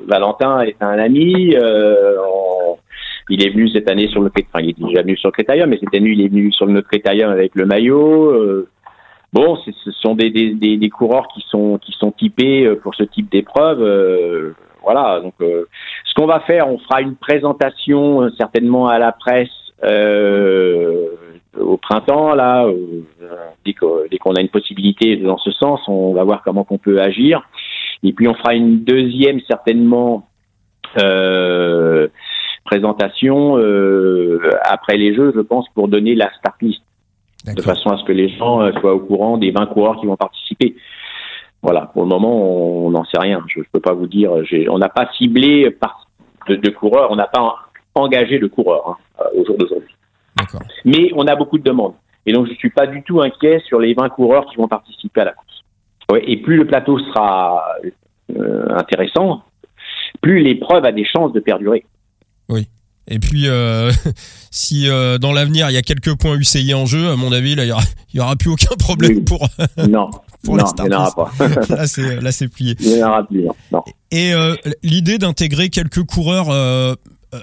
[0.07, 1.55] Valentin est un ami.
[1.55, 2.17] Euh,
[3.29, 5.69] il est venu cette année sur le enfin, il est déjà venu sur le Crétarium,
[5.69, 8.29] mais cette année il est venu sur notre Crétarium avec le maillot.
[8.29, 8.67] Euh,
[9.33, 12.93] bon, ce sont des, des, des, des, coureurs qui sont qui sont typés euh, pour
[12.93, 13.81] ce type d'épreuve.
[13.81, 15.19] Euh, voilà.
[15.21, 19.49] Donc, ce qu'on va faire, on fera une présentation certainement à la presse
[21.59, 22.67] au printemps, là,
[23.65, 27.41] dès qu'on a une possibilité dans ce sens, on va voir comment on peut agir.
[28.05, 30.29] Et puis on fera une deuxième certainement
[31.01, 32.07] euh,
[32.63, 36.81] présentation euh, après les Jeux, je pense, pour donner la start list,
[37.45, 40.05] de façon à ce que les gens euh, soient au courant des 20 coureurs qui
[40.05, 40.75] vont participer.
[41.61, 43.43] Voilà, pour le moment, on n'en sait rien.
[43.47, 44.31] Je ne peux pas vous dire.
[44.69, 46.07] On n'a pas ciblé par
[46.47, 47.55] de, coureurs, on n'a pas
[47.95, 49.95] engagé de coureurs hein, au jour d'aujourd'hui.
[50.85, 51.95] Mais on a beaucoup de demandes.
[52.27, 54.67] Et donc, je ne suis pas du tout inquiet sur les 20 coureurs qui vont
[54.67, 55.44] participer à la course.
[56.11, 57.63] Ouais, et plus le plateau sera
[58.35, 59.43] euh, intéressant,
[60.21, 61.85] plus l'épreuve a des chances de perdurer.
[62.49, 62.67] Oui.
[63.07, 63.91] Et puis, euh,
[64.51, 67.55] si euh, dans l'avenir il y a quelques points UCI en jeu, à mon avis,
[67.55, 67.69] là, il
[68.13, 69.47] y aura, plus aucun problème pour.
[69.77, 70.09] non,
[70.43, 71.47] pour non, il n'y en aura pas.
[71.69, 72.75] là, c'est là, c'est plié.
[72.79, 73.45] Il n'y en aura plus.
[73.71, 73.83] Non.
[74.11, 74.31] Et
[74.83, 76.97] l'idée d'intégrer quelques coureurs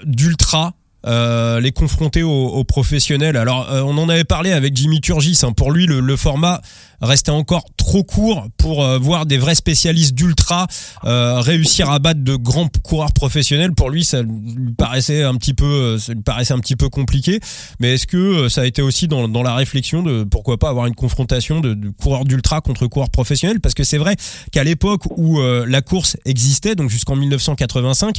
[0.05, 0.73] d'ultra
[1.05, 3.35] euh, les confronter aux, professionnels.
[3.35, 5.41] Alors, euh, on en avait parlé avec Jimmy Turgis.
[5.43, 5.51] Hein.
[5.51, 6.61] Pour lui, le, format
[7.05, 10.67] restait encore trop court pour euh, voir des vrais spécialistes d'ultra
[11.03, 13.73] réussir à battre de grands coureurs professionnels.
[13.73, 17.39] Pour lui, ça lui paraissait un petit peu, ça lui paraissait un petit peu compliqué.
[17.79, 20.85] Mais est-ce que ça a été aussi dans, dans la réflexion de pourquoi pas avoir
[20.85, 23.59] une confrontation de, coureurs d'ultra contre coureurs professionnels?
[23.59, 24.15] Parce que c'est vrai
[24.51, 28.17] qu'à l'époque où la course existait, donc jusqu'en 1985,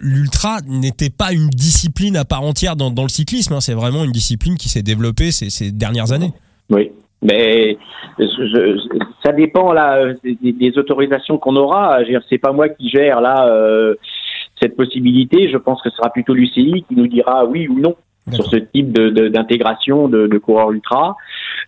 [0.00, 3.54] l'ultra n'était pas une discipline à part entière dans, le cyclisme.
[3.54, 3.60] Hein.
[3.60, 6.32] C'est vraiment une discipline qui s'est développée ces, dernières années.
[6.70, 6.90] Oui,
[7.22, 7.78] mais
[9.22, 11.98] ça dépend là des, autorisations qu'on aura.
[12.28, 13.94] C'est pas moi qui gère là euh,
[14.60, 15.50] cette possibilité.
[15.50, 17.94] Je pense que ce sera plutôt l'UCI qui nous dira oui ou non
[18.32, 21.16] sur ce type d'intégration de, de, coureurs ultra.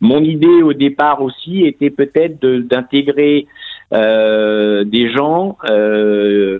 [0.00, 3.46] Mon idée au départ aussi était peut-être d'intégrer
[3.92, 6.58] euh, des gens, euh,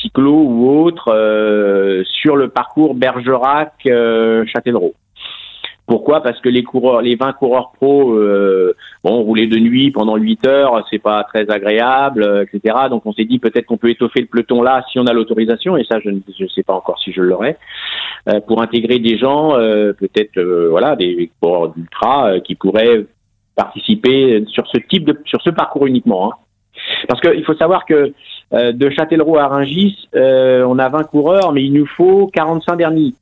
[0.00, 4.94] cyclo ou autres, euh, sur le parcours Bergerac-Châtellerault.
[5.92, 6.22] Pourquoi?
[6.22, 8.74] Parce que les coureurs, les 20 coureurs pro, euh,
[9.04, 12.86] bon, rouler de nuit pendant 8 heures, c'est pas très agréable, etc.
[12.88, 15.76] Donc on s'est dit peut-être qu'on peut étoffer le peloton là si on a l'autorisation,
[15.76, 17.58] et ça je ne sais pas encore si je l'aurai,
[18.46, 23.04] pour intégrer des gens, peut-être voilà, des coureurs d'ultra qui pourraient
[23.54, 26.32] participer sur ce type de, sur ce parcours uniquement.
[26.32, 26.36] Hein.
[27.06, 28.14] Parce qu'il faut savoir que
[28.54, 32.76] euh, de Châtellerault à Rungis, euh, on a 20 coureurs, mais il nous faut 45
[32.76, 33.14] derniers.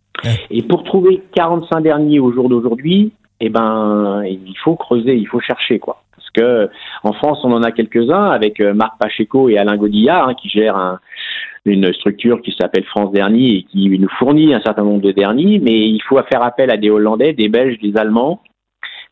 [0.50, 5.40] Et pour trouver 45 derniers au jour d'aujourd'hui, eh ben, il faut creuser, il faut
[5.40, 6.02] chercher, quoi.
[6.14, 6.70] Parce que
[7.02, 10.48] en France, on en a quelques-uns avec euh, Marc Pacheco et Alain Godillard hein, qui
[10.48, 10.98] gèrent
[11.64, 15.58] une structure qui s'appelle France Dernier et qui nous fournit un certain nombre de derniers,
[15.58, 18.42] mais il faut faire appel à des Hollandais, des Belges, des Allemands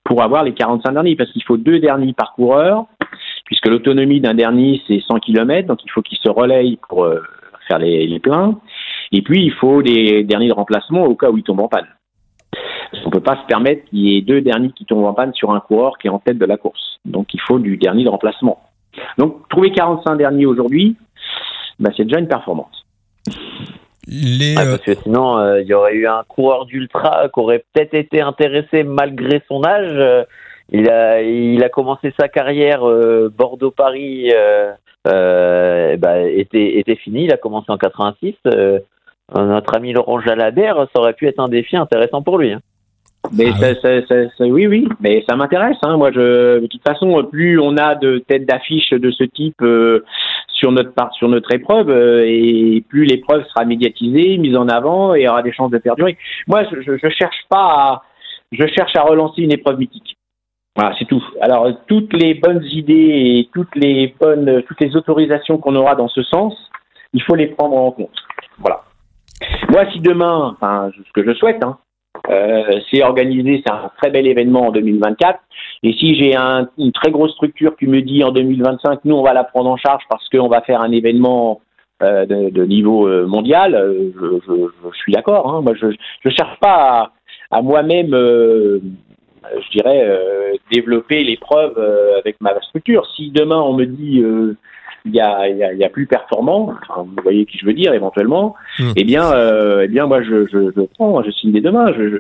[0.05, 2.87] pour avoir les 45 derniers, parce qu'il faut deux derniers par coureur
[3.49, 7.23] puisque l'autonomie d'un dernier, c'est 100 km, donc il faut qu'il se relaye pour euh,
[7.67, 8.61] faire les, les, pleins.
[9.13, 11.87] Et puis, il faut des derniers de remplacement au cas où il tombe en panne.
[13.05, 15.35] On ne peut pas se permettre qu'il y ait deux derniers qui tombent en panne
[15.35, 16.99] sur un coureur qui est en tête de la course.
[17.05, 18.61] Donc, il faut du dernier de remplacement.
[19.19, 20.97] Donc, trouver 45 derniers aujourd'hui,
[21.79, 22.87] bah, c'est déjà une performance.
[24.07, 27.65] Les, parce euh, que sinon, euh, il y aurait eu un coureur d'ultra qui aurait
[27.73, 30.27] peut-être été intéressé malgré son âge.
[30.71, 34.73] Il a, il a commencé sa carrière euh, Bordeaux-Paris, euh,
[35.07, 37.25] euh, bah, était, était fini.
[37.25, 38.35] Il a commencé en 86.
[39.37, 42.53] Euh, notre ami Laurent Jalabert, ça aurait pu être un défi intéressant pour lui.
[42.53, 42.61] Hein.
[43.33, 45.77] Mais ah ça, ça, ça, oui, oui, mais ça m'intéresse.
[45.83, 45.97] Hein.
[45.97, 50.05] Moi, je, de toute façon, plus on a de têtes d'affiche de ce type euh,
[50.49, 55.15] sur notre part, sur notre épreuve, euh, et plus l'épreuve sera médiatisée, mise en avant,
[55.15, 56.17] et aura des chances de perdurer.
[56.47, 58.03] Moi, je, je, je cherche pas à,
[58.53, 60.17] je cherche à relancer une épreuve mythique.
[60.75, 61.25] Voilà, c'est tout.
[61.41, 66.07] Alors toutes les bonnes idées et toutes les bonnes, toutes les autorisations qu'on aura dans
[66.07, 66.55] ce sens,
[67.13, 68.15] il faut les prendre en compte.
[68.59, 68.83] Voilà.
[69.71, 71.79] Moi, si demain, enfin, ce que je souhaite, hein,
[72.29, 75.41] euh, c'est organiser, c'est un très bel événement en 2024.
[75.83, 79.23] Et si j'ai un, une très grosse structure qui me dit en 2025, nous on
[79.23, 81.61] va la prendre en charge parce qu'on va faire un événement
[82.03, 83.73] euh, de, niveau euh, mondial,
[84.21, 85.53] je, suis d'accord.
[85.53, 85.63] Hein.
[85.63, 87.13] Moi, je ne cherche pas
[87.51, 91.79] à, moi-même je dirais, développer l'épreuve
[92.19, 93.07] avec ma structure.
[93.17, 94.23] Si demain on me dit
[95.09, 97.93] il y a, y, a, y a, plus performant, vous voyez qui je veux dire
[97.95, 98.93] éventuellement, hmm.
[98.97, 101.63] eh bien, euh, eh bien moi je, je, je, prends, je signe des.
[101.63, 102.19] Je, je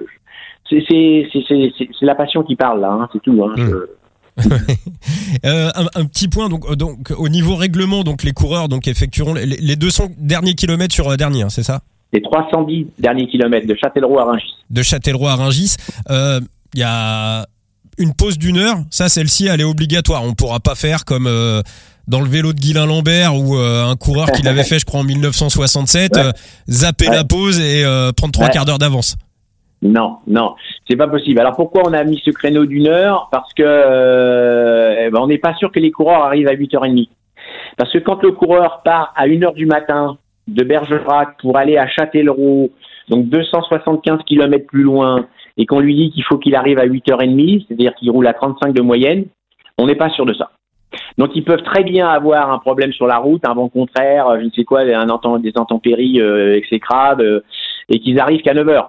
[0.71, 3.43] c'est la passion qui parle là, hein, c'est tout.
[3.45, 3.73] Hein, hmm.
[5.47, 9.35] euh, un, un, petit point donc donc au niveau règlement donc les coureurs donc effectueront
[9.35, 11.81] les, les 200 derniers kilomètres sur dernier hein, c'est ça?
[12.13, 14.55] Les 310 derniers kilomètres de Châtellerault à Rungis.
[14.71, 15.77] De Châtellerault à Rungis.
[16.11, 16.41] Euh,
[16.75, 17.47] il y a
[17.99, 18.77] une pause d'une heure.
[18.91, 20.23] Ça, celle-ci, elle est obligatoire.
[20.25, 21.61] On pourra pas faire comme euh,
[22.09, 25.05] dans le vélo de Guilain Lambert ou un coureur qui l'avait fait, je crois, en
[25.05, 26.19] 1967,
[26.69, 27.85] zapper la pause et
[28.17, 29.17] prendre trois quarts d'heure d'avance.
[29.81, 30.57] Non, non,
[30.89, 31.39] c'est pas possible.
[31.39, 33.29] Alors pourquoi on a mis ce créneau d'une heure?
[33.31, 37.09] Parce que eh ben, on n'est pas sûr que les coureurs arrivent à 8h30.
[37.77, 40.19] Parce que quand le coureur part à 1h du matin
[40.49, 42.71] de Bergerac pour aller à Châtellerault,
[43.09, 47.67] donc 275 km plus loin, et qu'on lui dit qu'il faut qu'il arrive à 8h30,
[47.69, 49.27] c'est-à-dire qu'il roule à 35 de moyenne,
[49.79, 50.51] on n'est pas sûr de ça.
[51.19, 54.45] Donc ils peuvent très bien avoir un problème sur la route, un vent contraire, je
[54.45, 57.45] ne sais quoi, un des intempéries euh, exécrables, euh,
[57.89, 58.89] et qu'ils arrivent qu'à 9h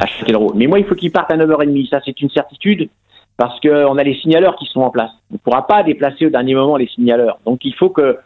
[0.00, 0.52] à Châtellerault.
[0.54, 2.88] Mais moi, il faut qu'ils partent à 9h30, ça c'est une certitude,
[3.36, 5.10] parce qu'on a les signaleurs qui sont en place.
[5.30, 7.38] On ne pourra pas déplacer au dernier moment les signaleurs.
[7.44, 8.18] Donc il faut que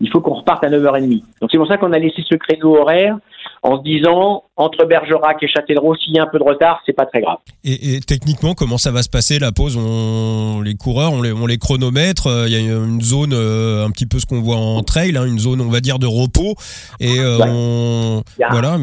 [0.00, 1.22] il faut qu'on reparte à 9h30.
[1.40, 3.18] Donc c'est pour ça qu'on a laissé ce créneau horaire
[3.62, 6.92] en se disant entre Bergerac et Châtellerault, s'il y a un peu de retard, c'est
[6.92, 7.38] pas très grave.
[7.64, 9.76] Et, techniquement, comment ça va se passer la pause?
[9.76, 12.26] On, Les coureurs, on les, on les chronomètre.
[12.26, 15.16] Euh, il y a une zone euh, un petit peu ce qu'on voit en trail,
[15.16, 16.54] hein, une zone on va dire de repos,
[16.98, 18.78] et euh, on voilà,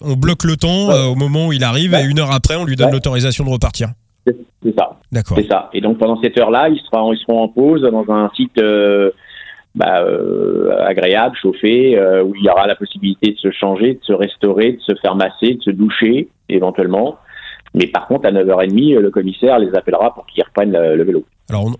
[0.00, 2.76] on bloque le temps au moment où il arrive, et une heure après, on lui
[2.76, 3.88] donne l'autorisation de repartir.
[4.26, 4.98] C'est ça.
[5.12, 5.36] D'accord.
[5.38, 5.70] C'est ça.
[5.72, 8.58] Et donc pendant cette heure-là, ils seront, ils seront en pause dans un site
[9.76, 14.00] bah, euh, agréable, chauffé, euh, où il y aura la possibilité de se changer, de
[14.02, 17.18] se restaurer, de se faire masser, de se doucher éventuellement.
[17.74, 21.26] Mais par contre, à 9h30, le commissaire les appellera pour qu'ils reprennent le, vélo.
[21.50, 21.70] Alors,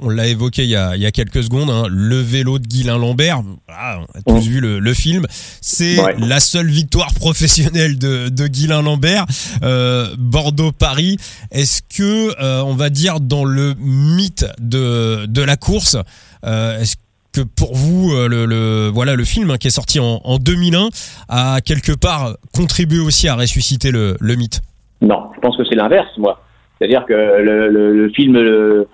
[0.00, 2.66] on, l'a évoqué il y, a, il y, a, quelques secondes, hein, le vélo de
[2.66, 3.40] Guylain Lambert.
[3.68, 5.24] on a tous vu le, le film.
[5.30, 9.24] C'est la seule victoire professionnelle de, de Guylain Lambert,
[9.62, 11.16] euh, Bordeaux-Paris.
[11.50, 15.96] Est-ce que, euh, on va dire, dans le mythe de, de la course,
[16.44, 16.96] euh, est-ce
[17.36, 20.88] que pour vous, euh, le, voilà le film hein, qui est sorti en, 2001
[21.28, 24.60] a quelque part contribué aussi à ressusciter le, mythe
[25.02, 26.40] Non, je pense que c'est l'inverse, moi.
[26.78, 28.88] C'est-à-dire que le, film le,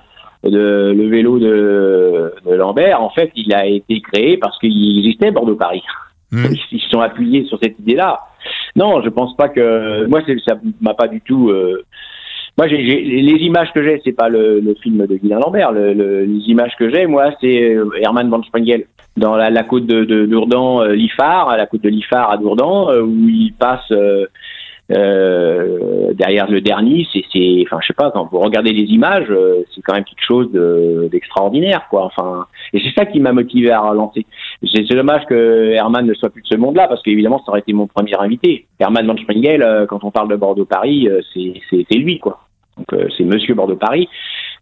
[0.45, 5.83] le, vélo de, Lambert, en fait, il a été créé parce qu'il existait Bordeaux-Paris.
[6.33, 6.47] Hmm.
[6.71, 8.21] Ils se sont appuyés sur cette idée-là.
[8.75, 11.51] Non, je pense pas que moi, ça m'a pas du tout.
[11.51, 11.85] Euh,
[12.59, 15.73] moi, j'ai, les images que j'ai, c'est pas le, le, film de Guylain Lambert.
[15.73, 15.93] Le,
[16.25, 18.85] les images que j'ai, moi, c'est euh, Herman van Sprengel
[19.17, 22.89] dans la, la côte de, de Dourdan, euh, à la côte de Lifar à Dourdan,
[22.91, 24.27] euh, où il passe euh,
[24.91, 27.07] euh, derrière le dernier.
[27.13, 29.33] C'est, enfin, je sais pas, quand vous regardez les images,
[29.75, 32.05] c'est quand même quelque chose de, d'extraordinaire, quoi.
[32.05, 34.27] Enfin, et c'est ça qui m'a motivé à relancer.
[34.65, 37.73] C'est, dommage que Herman ne soit plus de ce monde-là, parce qu'évidemment, ça aurait été
[37.73, 38.67] mon premier invité.
[38.79, 42.41] Herman van Sprengel, quand on parle de Bordeaux-Paris, c'est, c'est, lui, quoi.
[42.77, 44.09] Donc euh, c'est Monsieur Bordeaux-Paris.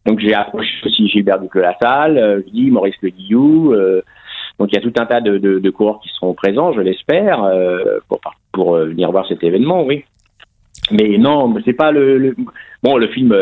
[0.06, 3.72] Donc j'ai approché aussi Gilbert Duclos-Lassalle, euh, dis Maurice Le Guillou.
[3.72, 4.02] Euh,
[4.58, 6.80] donc il y a tout un tas de, de, de coureurs qui seront présents, je
[6.80, 7.50] l'espère,
[8.08, 8.20] pour,
[8.52, 10.04] pour venir voir cet événement, oui.
[10.90, 12.34] Mais non, c'est pas le,
[12.82, 13.34] bon le film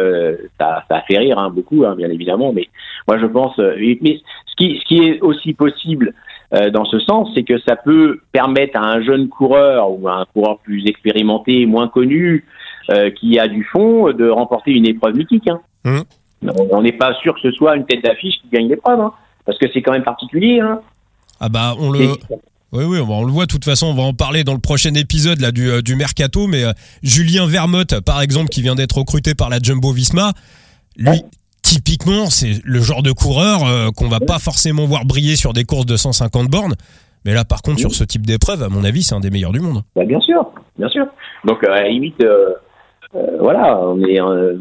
[0.59, 2.69] ça, ça a fait rire hein, beaucoup hein, bien évidemment, mais
[3.07, 6.13] moi je pense mais ce qui ce qui est aussi possible
[6.73, 10.25] dans ce sens, c'est que ça peut permettre à un jeune coureur ou à un
[10.33, 12.47] coureur plus expérimenté, moins connu,
[12.91, 15.47] euh, qui a du fond de remporter une épreuve mythique.
[15.47, 15.61] Hein.
[15.85, 16.51] Mmh.
[16.71, 19.11] On n'est pas sûr que ce soit une tête d'affiche qui gagne l'épreuve,
[19.45, 20.63] parce que c'est quand même particulier.
[21.39, 22.15] Ah bah on le.
[22.73, 24.93] Oui, oui, on le voit de toute façon, on va en parler dans le prochain
[24.95, 28.99] épisode là, du, euh, du Mercato, mais euh, Julien Vermotte, par exemple, qui vient d'être
[28.99, 30.33] recruté par la Jumbo Visma,
[30.97, 31.23] lui,
[31.63, 35.87] typiquement, c'est le genre de coureur qu'on va pas forcément voir briller sur des courses
[35.87, 36.75] de 150 bornes,
[37.25, 39.53] mais là, par contre, sur ce type d'épreuve, à mon avis, c'est un des meilleurs
[39.53, 39.83] du monde.
[39.95, 41.07] Bah, bien sûr, bien sûr.
[41.45, 42.23] Donc, à la limite,
[43.15, 44.57] euh, voilà, on est euh,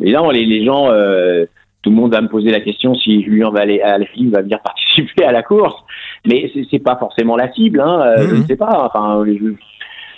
[0.00, 1.46] évidemment les, les gens, euh,
[1.82, 4.30] tout le monde va me poser la question si Julien va aller à la film
[4.30, 5.76] va venir participer à la course,
[6.26, 8.46] mais c'est pas forcément la cible, hein, je ne mhm.
[8.46, 8.84] sais pas.
[8.86, 9.24] Enfin,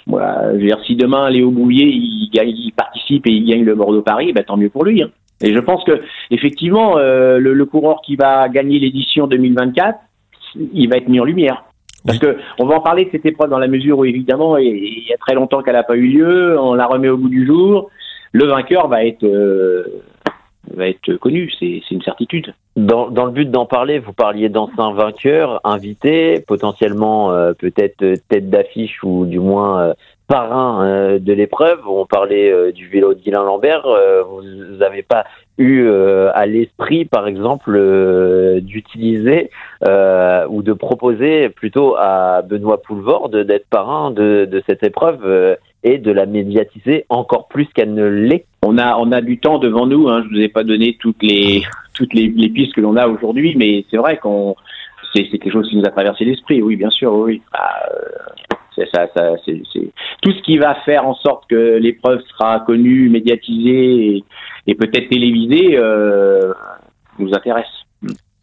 [0.07, 3.75] voilà, je veux dire, si demain Léo Bouillet il, il participe et il gagne le
[3.75, 5.03] Bordeaux Paris, bah, tant mieux pour lui.
[5.03, 5.11] Hein.
[5.43, 9.99] Et je pense que effectivement, le, le, coureur qui va gagner l'édition 2024,
[10.73, 11.64] il va être mis en lumière.
[12.07, 15.05] Parce que on va en parler de cette épreuve dans la mesure où évidemment il
[15.09, 17.47] y a très longtemps qu'elle n'a pas eu lieu, on la remet au bout du
[17.47, 17.90] jour,
[18.33, 19.85] le vainqueur va être euh,
[20.72, 22.55] va être connu, c'est une certitude.
[22.77, 28.50] Dans, dans le but d'en parler, vous parliez d'anciens vainqueurs, invités, potentiellement euh, peut-être tête
[28.50, 29.94] d'affiche ou du moins euh,
[30.27, 31.81] parrain euh, de l'épreuve.
[31.87, 33.87] On parlait du vélo de Guylain Lambert.
[34.29, 34.42] vous
[34.79, 35.24] n'avez pas
[35.57, 37.79] eu à l'esprit, par exemple,
[38.61, 39.50] d'utiliser
[39.83, 46.11] ou de proposer plutôt à Benoît Poulvord d'être parrain de, de cette épreuve et de
[46.11, 48.47] la médiatiser encore plus qu'elle ne l'est.
[48.63, 50.09] On a, on a du temps devant nous.
[50.09, 50.25] Hein.
[50.25, 51.63] Je vous ai pas donné toutes les,
[51.93, 54.57] toutes les, pistes que l'on a aujourd'hui, mais c'est vrai qu'on,
[55.15, 56.63] c'est, quelque chose qui nous a traversé l'esprit.
[56.63, 57.43] Oui, bien sûr, oui.
[57.53, 59.07] Ah, euh, ça,
[60.23, 64.25] tout ce qui va faire en sorte que l'épreuve sera connue, médiatisée
[64.67, 66.53] et, peut-être télévisée euh,
[67.19, 67.84] nous intéresse.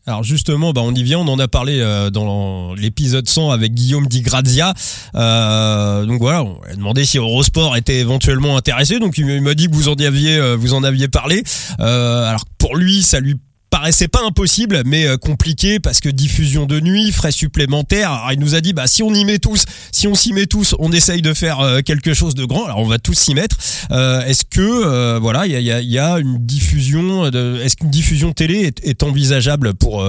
[0.08, 3.74] Alors justement, bah on y vient, on en a parlé euh, dans l'épisode 100 avec
[3.74, 4.74] Guillaume Di Grazia.
[5.14, 8.98] Euh, donc voilà, on a demandé si Eurosport était éventuellement intéressé.
[8.98, 11.44] Donc il m'a dit que vous en aviez, euh, vous en aviez parlé.
[11.78, 13.36] alors pour lui, ça lui
[13.72, 18.12] paraissait pas impossible, mais euh, compliqué parce que diffusion de nuit, frais supplémentaires.
[18.12, 20.46] Alors, il nous a dit, bah si on y met tous, si on s'y met
[20.46, 22.66] tous, on essaye de faire euh, quelque chose de grand.
[22.66, 23.58] Alors on va tous s'y mettre.
[23.92, 28.34] Euh, est-ce que voilà, il y a, y a, une diffusion, de, est-ce qu'une diffusion
[28.34, 30.06] télé est, est envisageable pour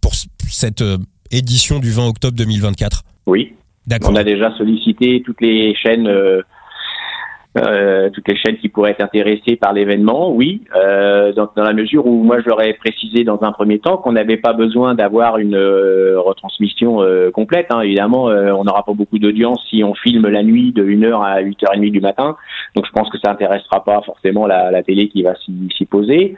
[0.00, 0.14] pour
[0.48, 0.82] cette
[1.30, 3.52] édition du 20 octobre 2024 Oui.
[3.86, 4.10] D'accord.
[4.12, 6.08] On a déjà sollicité toutes les chaînes
[7.58, 11.74] euh, toutes les chaînes qui pourraient être intéressées par l'événement, oui, euh, dans, dans, la
[11.74, 14.94] mesure où moi je leur ai précisé dans un premier temps qu'on n'avait pas besoin
[14.94, 17.66] d'avoir une euh, retransmission euh, complète.
[17.68, 17.82] Hein.
[17.82, 21.42] Évidemment, euh, on n'aura pas beaucoup d'audience si on filme la nuit de 1h à
[21.42, 22.36] 8h30 du matin,
[22.74, 26.36] donc je pense que ça intéressera pas forcément la, la télé qui va s'y poser.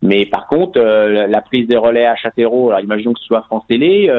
[0.00, 3.64] Mais par contre, la prise des relais à Châtellerault, alors imaginons que ce soit France
[3.68, 4.10] Télé,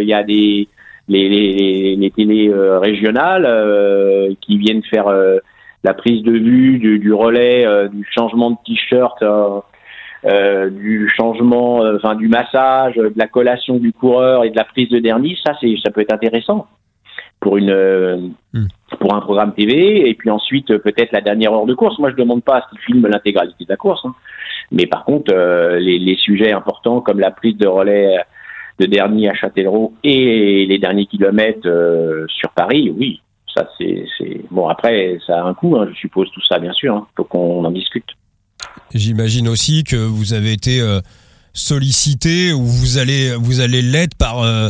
[0.00, 0.68] il y a des
[1.08, 5.08] les, les, les télés régionales qui viennent faire
[5.84, 9.60] la prise de vue, du, du relais, euh, du changement de t-shirt, euh,
[10.24, 14.88] euh du changement, enfin du massage, de la collation du coureur et de la prise
[14.88, 16.66] de dernier, ça c'est ça peut être intéressant
[17.40, 18.66] pour une hmm.
[19.00, 21.98] pour un programme TV et puis ensuite peut-être la dernière heure de course.
[21.98, 24.14] Moi je demande pas à ce qu'il filme l'intégralité de la course, hein.
[24.70, 25.34] mais par contre
[25.78, 28.16] les, les, sujets importants comme la prise de relais
[28.78, 31.68] de dernier à Châtellerault et les derniers kilomètres
[32.28, 33.21] sur Paris, oui,
[33.54, 34.06] ça, c'est
[34.50, 34.68] bon.
[34.68, 36.94] Après, ça a un coût, hein, je suppose tout ça, bien sûr.
[36.94, 37.06] Il hein.
[37.16, 38.08] faut qu'on en discute.
[38.94, 41.00] J'imagine aussi que vous avez été euh,
[41.52, 44.68] sollicité ou vous allez vous allez l'être par euh,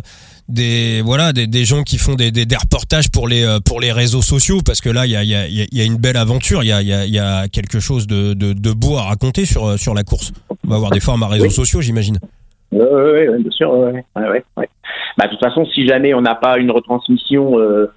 [0.48, 3.80] des voilà des, des, gens qui font des, des, des, reportages pour les euh, pour
[3.80, 6.16] les réseaux sociaux parce que là il y a, y, a, y a une belle
[6.16, 9.02] aventure il y a, y, a, y a quelque chose de, de, de, beau à
[9.02, 10.32] raconter sur sur la course
[10.64, 12.18] on va avoir des formats réseaux sociaux j'imagine
[12.72, 14.68] oui, oui, oui, bien sûr ouais, ouais.
[15.18, 17.92] Bah, de toute façon si jamais on n'a pas une retransmission euh,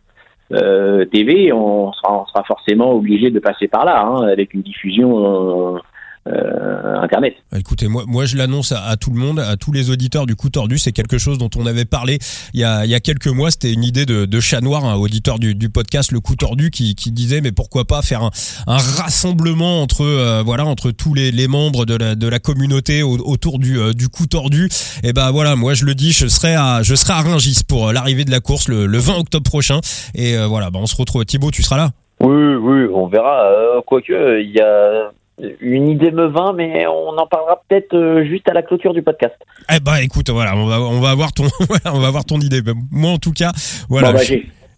[0.50, 5.82] TV, on sera, on sera, forcément obligé de passer par là, hein, avec une diffusion
[6.28, 7.36] euh, Internet.
[7.56, 10.50] Écoutez, moi, moi je l'annonce à, tout le monde, à tous les auditeurs du coup
[10.50, 10.78] tordu.
[10.78, 12.18] C'est quelque chose dont on avait parlé
[12.54, 13.52] il y a, il y a quelques mois.
[13.52, 16.72] C'était une idée de, de Chat Noir, un auditeur du, du, podcast Le Coup Tordu,
[16.72, 18.32] qui, qui disait mais pourquoi pas faire un,
[18.66, 23.04] un rassemblement entre euh, voilà entre tous les, les membres de la, de la communauté
[23.04, 24.70] autour du, euh, du Coup Tordu.
[25.04, 27.94] Et ben voilà, moi je le dis, je serai à je serai à Ringis pour
[27.94, 29.80] l'arrivée de la course le, le 20 octobre prochain.
[30.16, 31.24] Et voilà, bah, on se retrouve.
[31.26, 31.90] Thibaut, tu seras là?
[32.22, 33.52] Oui, oui, on verra.
[33.86, 35.12] Quoique, il y a
[35.60, 39.02] une idée me vint, mais on en parlera peut-être euh, juste à la clôture du
[39.02, 39.36] podcast.
[39.74, 41.44] Eh ben, écoute, voilà, on va, on va avoir ton,
[41.86, 42.62] on va avoir ton idée.
[42.92, 43.52] Moi, en tout cas,
[43.90, 44.14] voilà.
[44.14, 44.20] Bah,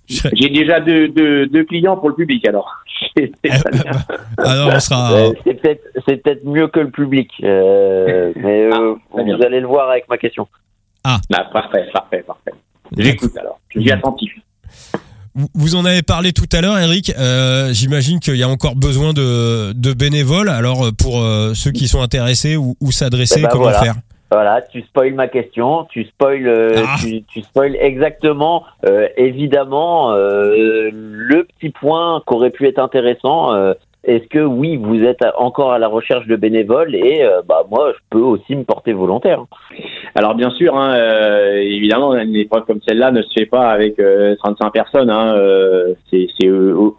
[0.08, 2.72] j'ai déjà deux, deux, deux, clients pour le public, alors.
[3.20, 3.62] Eh ben,
[4.38, 5.12] alors, on sera.
[5.14, 9.68] Euh, c'est peut-être, c'est peut-être mieux que le public, euh, mais ah, vous allez le
[9.68, 10.47] voir avec ma question.
[11.03, 11.18] Ah.
[11.30, 12.51] Bah, parfait, parfait, parfait.
[12.95, 13.60] J'écoute alors.
[13.70, 14.34] Je suis attentif.
[15.54, 17.14] Vous en avez parlé tout à l'heure, Eric.
[17.20, 20.50] Euh, J'imagine qu'il y a encore besoin de, de bénévoles.
[20.50, 23.94] Alors, euh, pour euh, ceux qui sont intéressés ou, ou s'adresser, eh ben comment faire?
[24.32, 26.96] Voilà, tu spoil ma question, tu spoil, euh, ah.
[27.00, 28.66] tu, tu spoil exactement,
[29.16, 33.54] évidemment, le petit point qu'aurait pu être intéressant,
[34.04, 37.91] est-ce que oui, vous êtes encore à la recherche de bénévoles et euh, bah moi,
[37.93, 39.43] je peux aussi me porter volontaire?
[40.16, 43.98] Alors bien sûr, hein, euh, évidemment, une épreuve comme celle-là ne se fait pas avec
[43.98, 45.10] 35 euh, personnes.
[45.10, 45.36] Hein,
[46.10, 46.50] c'est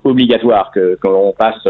[0.05, 1.67] obligatoire que qu'on passe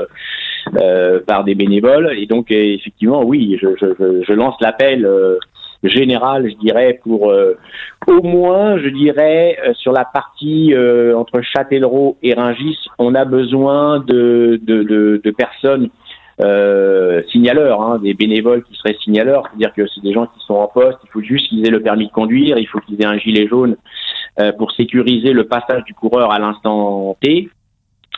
[1.26, 5.06] par des bénévoles et donc effectivement, oui, je, je, je lance l'appel
[5.82, 7.56] général, je dirais, pour euh,
[8.06, 13.24] au moins, je dirais, euh, sur la partie euh, entre Châtellerault et Ringis, on a
[13.24, 15.90] besoin de, de, de, de personnes
[17.32, 20.68] signaleurs, hein, des bénévoles qui seraient signaleurs, c'est-à-dire que c'est des gens qui sont en
[20.68, 23.18] poste, il faut juste qu'ils aient le permis de conduire, il faut qu'ils aient un
[23.18, 23.76] gilet jaune
[24.56, 27.50] pour sécuriser le passage du coureur à l'instant T.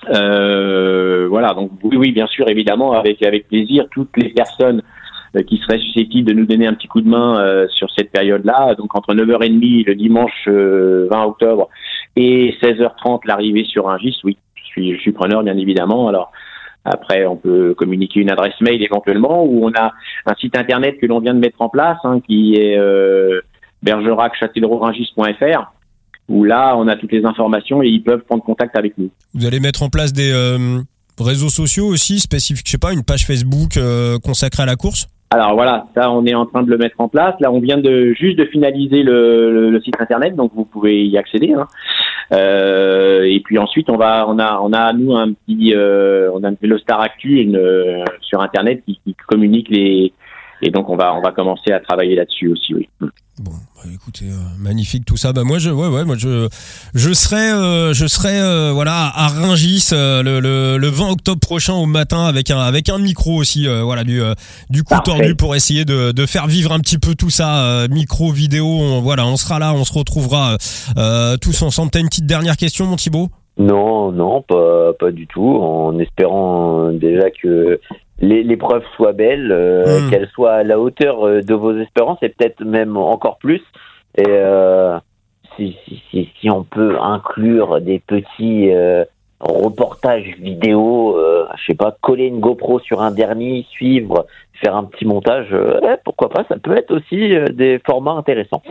[0.05, 5.00] voilà, donc oui, oui, bien sûr, évidemment, avec avec plaisir, toutes les personnes euh,
[5.47, 8.75] qui serait susceptible de nous donner un petit coup de main euh, sur cette période-là.
[8.75, 11.69] Donc entre 9h30 le dimanche 20 euh, octobre
[12.17, 14.37] et 16h30 l'arrivée sur un GIS, oui,
[14.75, 16.09] je suis, preneur bien évidemment.
[16.09, 16.33] Alors
[16.85, 19.93] après, on peut communiquer une adresse mail éventuellement, ou on a
[20.27, 23.41] un site internet que l'on vient de mettre en place, hein, qui est euh,
[23.83, 24.33] bergerac
[26.29, 29.11] où là, on a toutes les informations et ils peuvent prendre contact avec nous.
[29.35, 30.33] Vous allez mettre en place des
[31.19, 33.79] réseaux sociaux aussi spécifiques, je sais pas, une page Facebook
[34.23, 35.07] consacrée à la course?
[35.33, 37.37] Alors voilà, ça on est en train de le mettre en place.
[37.39, 41.17] Là, on vient de juste de finaliser le, le, site internet, donc vous pouvez y
[41.17, 41.53] accéder.
[41.53, 41.69] Hein.
[42.33, 46.43] Euh, et puis ensuite, on va, on a, on a nous un petit, euh, on
[46.43, 50.13] a le Star Actu euh, sur internet qui, qui communique les
[50.63, 52.89] et donc on va on va commencer à travailler là-dessus aussi, oui.
[53.43, 55.33] Bon, bah, écoutez, euh, magnifique tout ça.
[55.33, 56.47] Bah moi je, ouais, ouais, moi je,
[56.95, 61.73] je serai, euh, je serai, euh, voilà, à Ringis le, le, le 20 octobre prochain
[61.73, 64.21] au matin avec un, avec un micro aussi, voilà, du,
[64.69, 65.13] du coup Parfait.
[65.13, 68.67] tordu pour essayer de, de faire vivre un petit peu tout ça, micro, vidéo.
[68.67, 70.59] On, voilà, on sera là, on se retrouvera
[71.41, 71.91] tous ensemble.
[71.91, 73.31] T'as une petite dernière question, mon Thibaut?
[73.57, 75.57] Non, non, pas, pas du tout.
[75.63, 77.81] En espérant déjà que
[78.21, 80.11] l'épreuve soit belle, euh, Mm.
[80.11, 83.63] qu'elle soit à la hauteur euh, de vos espérances et peut-être même encore plus.
[84.17, 84.99] Et euh,
[85.57, 89.05] si, si, si, si on peut inclure des petits euh,
[89.41, 94.27] reportages vidéo, euh, je sais pas, coller une GoPro sur un dernier, suivre,
[94.63, 98.13] faire un petit montage, euh, ouais, pourquoi pas, ça peut être aussi euh, des formats
[98.13, 98.63] intéressants.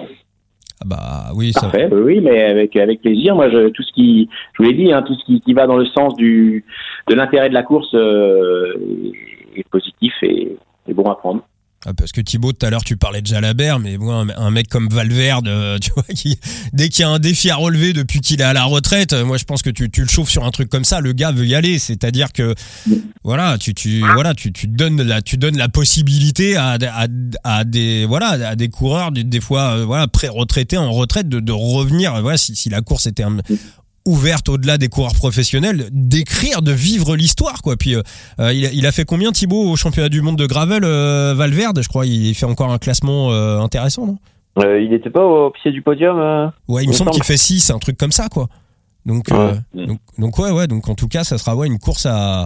[0.82, 0.98] ah Bah
[1.36, 1.62] oui, ça.
[1.62, 3.36] Parfait, oui, oui, mais avec avec plaisir.
[3.36, 5.66] Moi, je, tout ce qui, je vous l'ai dit, hein, tout ce qui, qui va
[5.66, 6.64] dans le sens du
[7.08, 8.74] de l'intérêt de la course euh,
[9.64, 10.58] positif et,
[10.94, 11.44] bon à prendre.
[11.86, 14.52] Ah, parce que Thibaut, tout à l'heure, tu parlais de Jalabert, mais bon, un, un
[14.52, 16.38] mec comme Valverde, euh, tu vois, qui,
[16.74, 19.24] dès qu'il y a un défi à relever depuis qu'il est à la retraite, euh,
[19.24, 21.46] moi, je pense que tu, le chauffes sur un truc comme ça, le gars veut
[21.46, 21.80] y aller.
[21.80, 22.54] C'est-à-dire que,
[23.24, 23.74] voilà, tu,
[24.14, 26.78] voilà, tu, donnes la, tu donnes la possibilité à,
[27.64, 32.38] des, voilà, à des coureurs, des, fois, euh, voilà, pré-retraités, en retraite, de, revenir, voilà,
[32.38, 33.38] si, si la course était un-
[34.10, 37.76] ouverte au-delà des coureurs professionnels, d'écrire, de vivre l'histoire, quoi.
[37.78, 38.02] Puis, euh,
[38.40, 41.34] euh, il, a, il a fait combien Thibaut au championnat du monde de gravel euh,
[41.36, 42.06] Valverde Je crois?
[42.06, 44.18] Il fait encore un classement euh, intéressant, non?
[44.58, 46.18] Il n'était pas au pied du podium
[46.68, 47.12] Ouais, il me Il me semble semble.
[47.12, 48.48] qu'il fait 6, un truc comme ça, quoi.
[49.06, 49.86] Donc, Ouais.
[49.86, 50.68] donc, donc ouais, ouais.
[50.68, 52.46] Donc en tout cas, ça sera ouais une course à,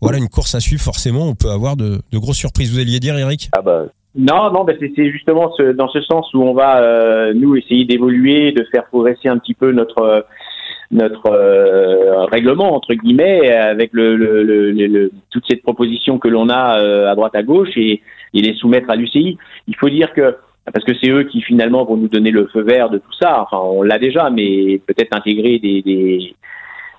[0.00, 0.82] voilà, une course à suivre.
[0.82, 2.72] Forcément, on peut avoir de, de grosses surprises.
[2.72, 3.50] Vous alliez dire, Eric?
[3.56, 3.84] Ah bah
[4.16, 4.66] Non, non,
[4.96, 8.86] c'est justement ce- dans ce sens où on va euh, nous essayer d'évoluer, de faire
[8.86, 10.26] progresser un petit peu notre
[10.90, 16.28] notre euh, règlement entre guillemets avec le, le, le, le- le- toute cette proposition que
[16.28, 18.00] l'on a euh, à droite à gauche et,
[18.34, 19.36] et les soumettre à l'UCI.
[19.66, 20.36] Il faut dire que
[20.72, 23.40] parce que c'est eux qui finalement vont nous donner le feu vert de tout ça.
[23.42, 26.34] Enfin, on l'a déjà, mais peut-être intégrer des des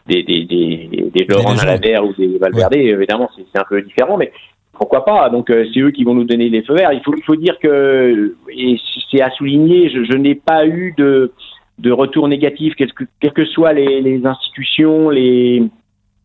[0.08, 1.56] des des des, des Laurent.
[1.56, 4.32] Jalabert ou des Valverde, évidemment, c'est c'est un peu différent, mais
[4.72, 5.30] pourquoi pas?
[5.30, 6.94] Donc euh, c'est eux qui vont nous donner les feux verts.
[6.94, 8.78] Il faut, il faut dire que et
[9.12, 11.32] c'est à souligner, je, je n'ai pas eu de
[11.80, 15.64] de retour négatif, quelles que, soient les, institutions, les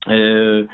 [0.09, 0.67] euh,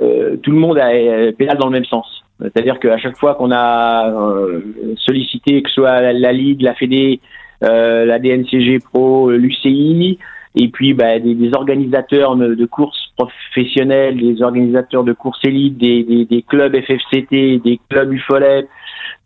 [0.00, 2.06] euh, tout le monde a, euh, dans le même sens.
[2.40, 4.60] C'est-à-dire qu'à chaque fois qu'on a euh,
[4.98, 7.20] sollicité, que ce soit la, Ligue, la Fédé,
[7.62, 10.18] la DNCG Pro, l'UCI,
[10.54, 16.76] et puis bah, des, organisateurs de, courses professionnelles, des organisateurs de courses élites, des, clubs
[16.76, 18.68] FFCT, des clubs UFOLET,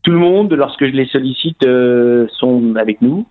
[0.02, 1.66] tout le monde, lorsque je les sollicite,
[2.38, 3.26] sont avec nous.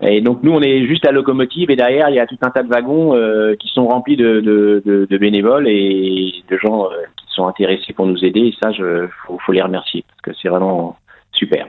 [0.00, 2.50] Et donc nous, on est juste la locomotive et derrière, il y a tout un
[2.50, 6.86] tas de wagons euh, qui sont remplis de, de, de, de bénévoles et de gens
[6.86, 8.40] euh, qui sont intéressés pour nous aider.
[8.40, 10.96] Et ça, je faut, faut les remercier parce que c'est vraiment
[11.32, 11.66] super.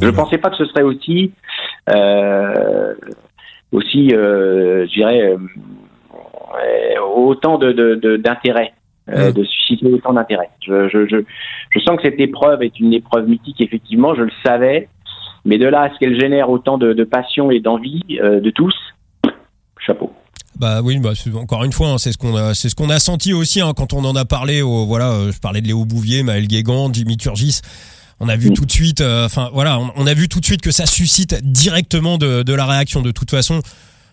[0.00, 1.32] Je ne pensais pas que ce serait aussi
[1.94, 2.94] euh,
[3.72, 8.72] aussi, euh, je dirais, euh, autant de d'intérêt,
[9.08, 9.32] euh, Mm.
[9.34, 10.50] de susciter autant d'intérêt.
[10.66, 11.16] Je, je, je,
[11.70, 14.88] je sens que cette épreuve est une épreuve mythique, effectivement, je le savais,
[15.46, 18.50] mais de là à ce qu'elle génère autant de, de passion et d'envie euh, de
[18.50, 18.74] tous,
[19.78, 20.12] chapeau.
[20.58, 22.98] Bah oui, bah encore une fois, hein, c'est ce qu'on a, c'est ce qu'on a
[22.98, 24.62] senti aussi hein, quand on en a parlé.
[24.62, 27.60] Au, voilà, euh, je parlais de Léo Bouvier, Maël Guégan, Jimmy Turgis.
[28.20, 28.54] On a vu Mm.
[28.54, 30.86] tout de suite, euh, enfin voilà, on, on a vu tout de suite que ça
[30.86, 33.02] suscite directement de, de la réaction.
[33.02, 33.60] De toute façon,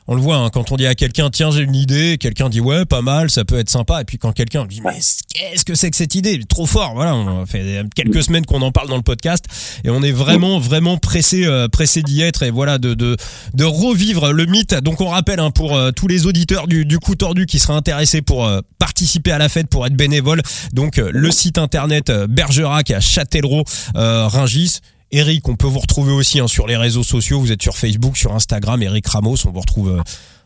[0.07, 2.59] on le voit hein, quand on dit à quelqu'un tiens j'ai une idée, quelqu'un dit
[2.59, 4.01] ouais pas mal, ça peut être sympa.
[4.01, 4.99] Et puis quand quelqu'un dit mais
[5.33, 6.39] qu'est-ce que c'est que cette idée?
[6.47, 6.93] Trop fort.
[6.93, 9.45] Voilà, on fait quelques semaines qu'on en parle dans le podcast
[9.83, 13.17] et on est vraiment vraiment pressé euh, pressé d'y être et voilà de, de
[13.53, 14.73] de revivre le mythe.
[14.75, 17.73] Donc on rappelle hein, pour euh, tous les auditeurs du, du coup tordu qui seraient
[17.73, 20.41] intéressés pour euh, participer à la fête, pour être bénévole.
[20.73, 23.63] Donc le site internet Bergerac à Châtellerault,
[23.95, 24.79] Ringis.
[25.13, 27.39] Eric, on peut vous retrouver aussi hein, sur les réseaux sociaux.
[27.39, 29.35] Vous êtes sur Facebook, sur Instagram, Eric Ramos.
[29.47, 30.01] On vous retrouve, euh,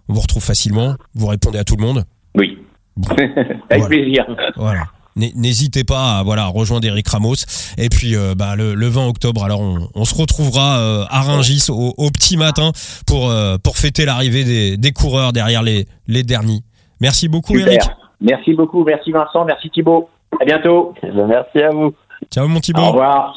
[0.09, 0.95] on vous retrouve facilement.
[1.15, 2.03] Vous répondez à tout le monde.
[2.36, 2.57] Oui,
[2.97, 3.09] Bon.
[3.15, 3.88] avec Voilà.
[3.88, 4.26] plaisir.
[4.57, 4.84] Voilà.
[5.15, 7.34] N'hésitez pas à voilà rejoindre Eric Ramos
[7.80, 11.22] et puis euh, bah, le, le 20 octobre alors on, on se retrouvera euh, à
[11.22, 12.72] Rungis au, au petit matin
[13.07, 16.61] pour euh, pour fêter l'arrivée des, des coureurs derrière les les derniers.
[17.01, 17.68] Merci beaucoup Super.
[17.74, 17.82] Eric.
[18.22, 20.07] Merci beaucoup, merci Vincent, merci Thibaut.
[20.39, 20.93] À bientôt.
[21.01, 21.95] eh ben, merci à vous.
[22.32, 22.82] Ciao mon Thibaut.
[22.84, 23.34] Au revoir.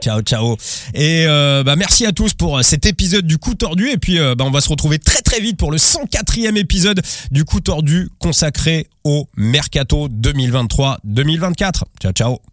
[0.00, 0.56] Ciao ciao.
[0.94, 4.18] Et euh, bah merci à tous pour euh, cet épisode du coup tordu et puis
[4.18, 7.60] euh, bah, on va se retrouver très très vite pour le 104e épisode du coup
[7.60, 11.82] tordu consacré au mercato 2023-2024.
[12.00, 12.46] Ciao ciao.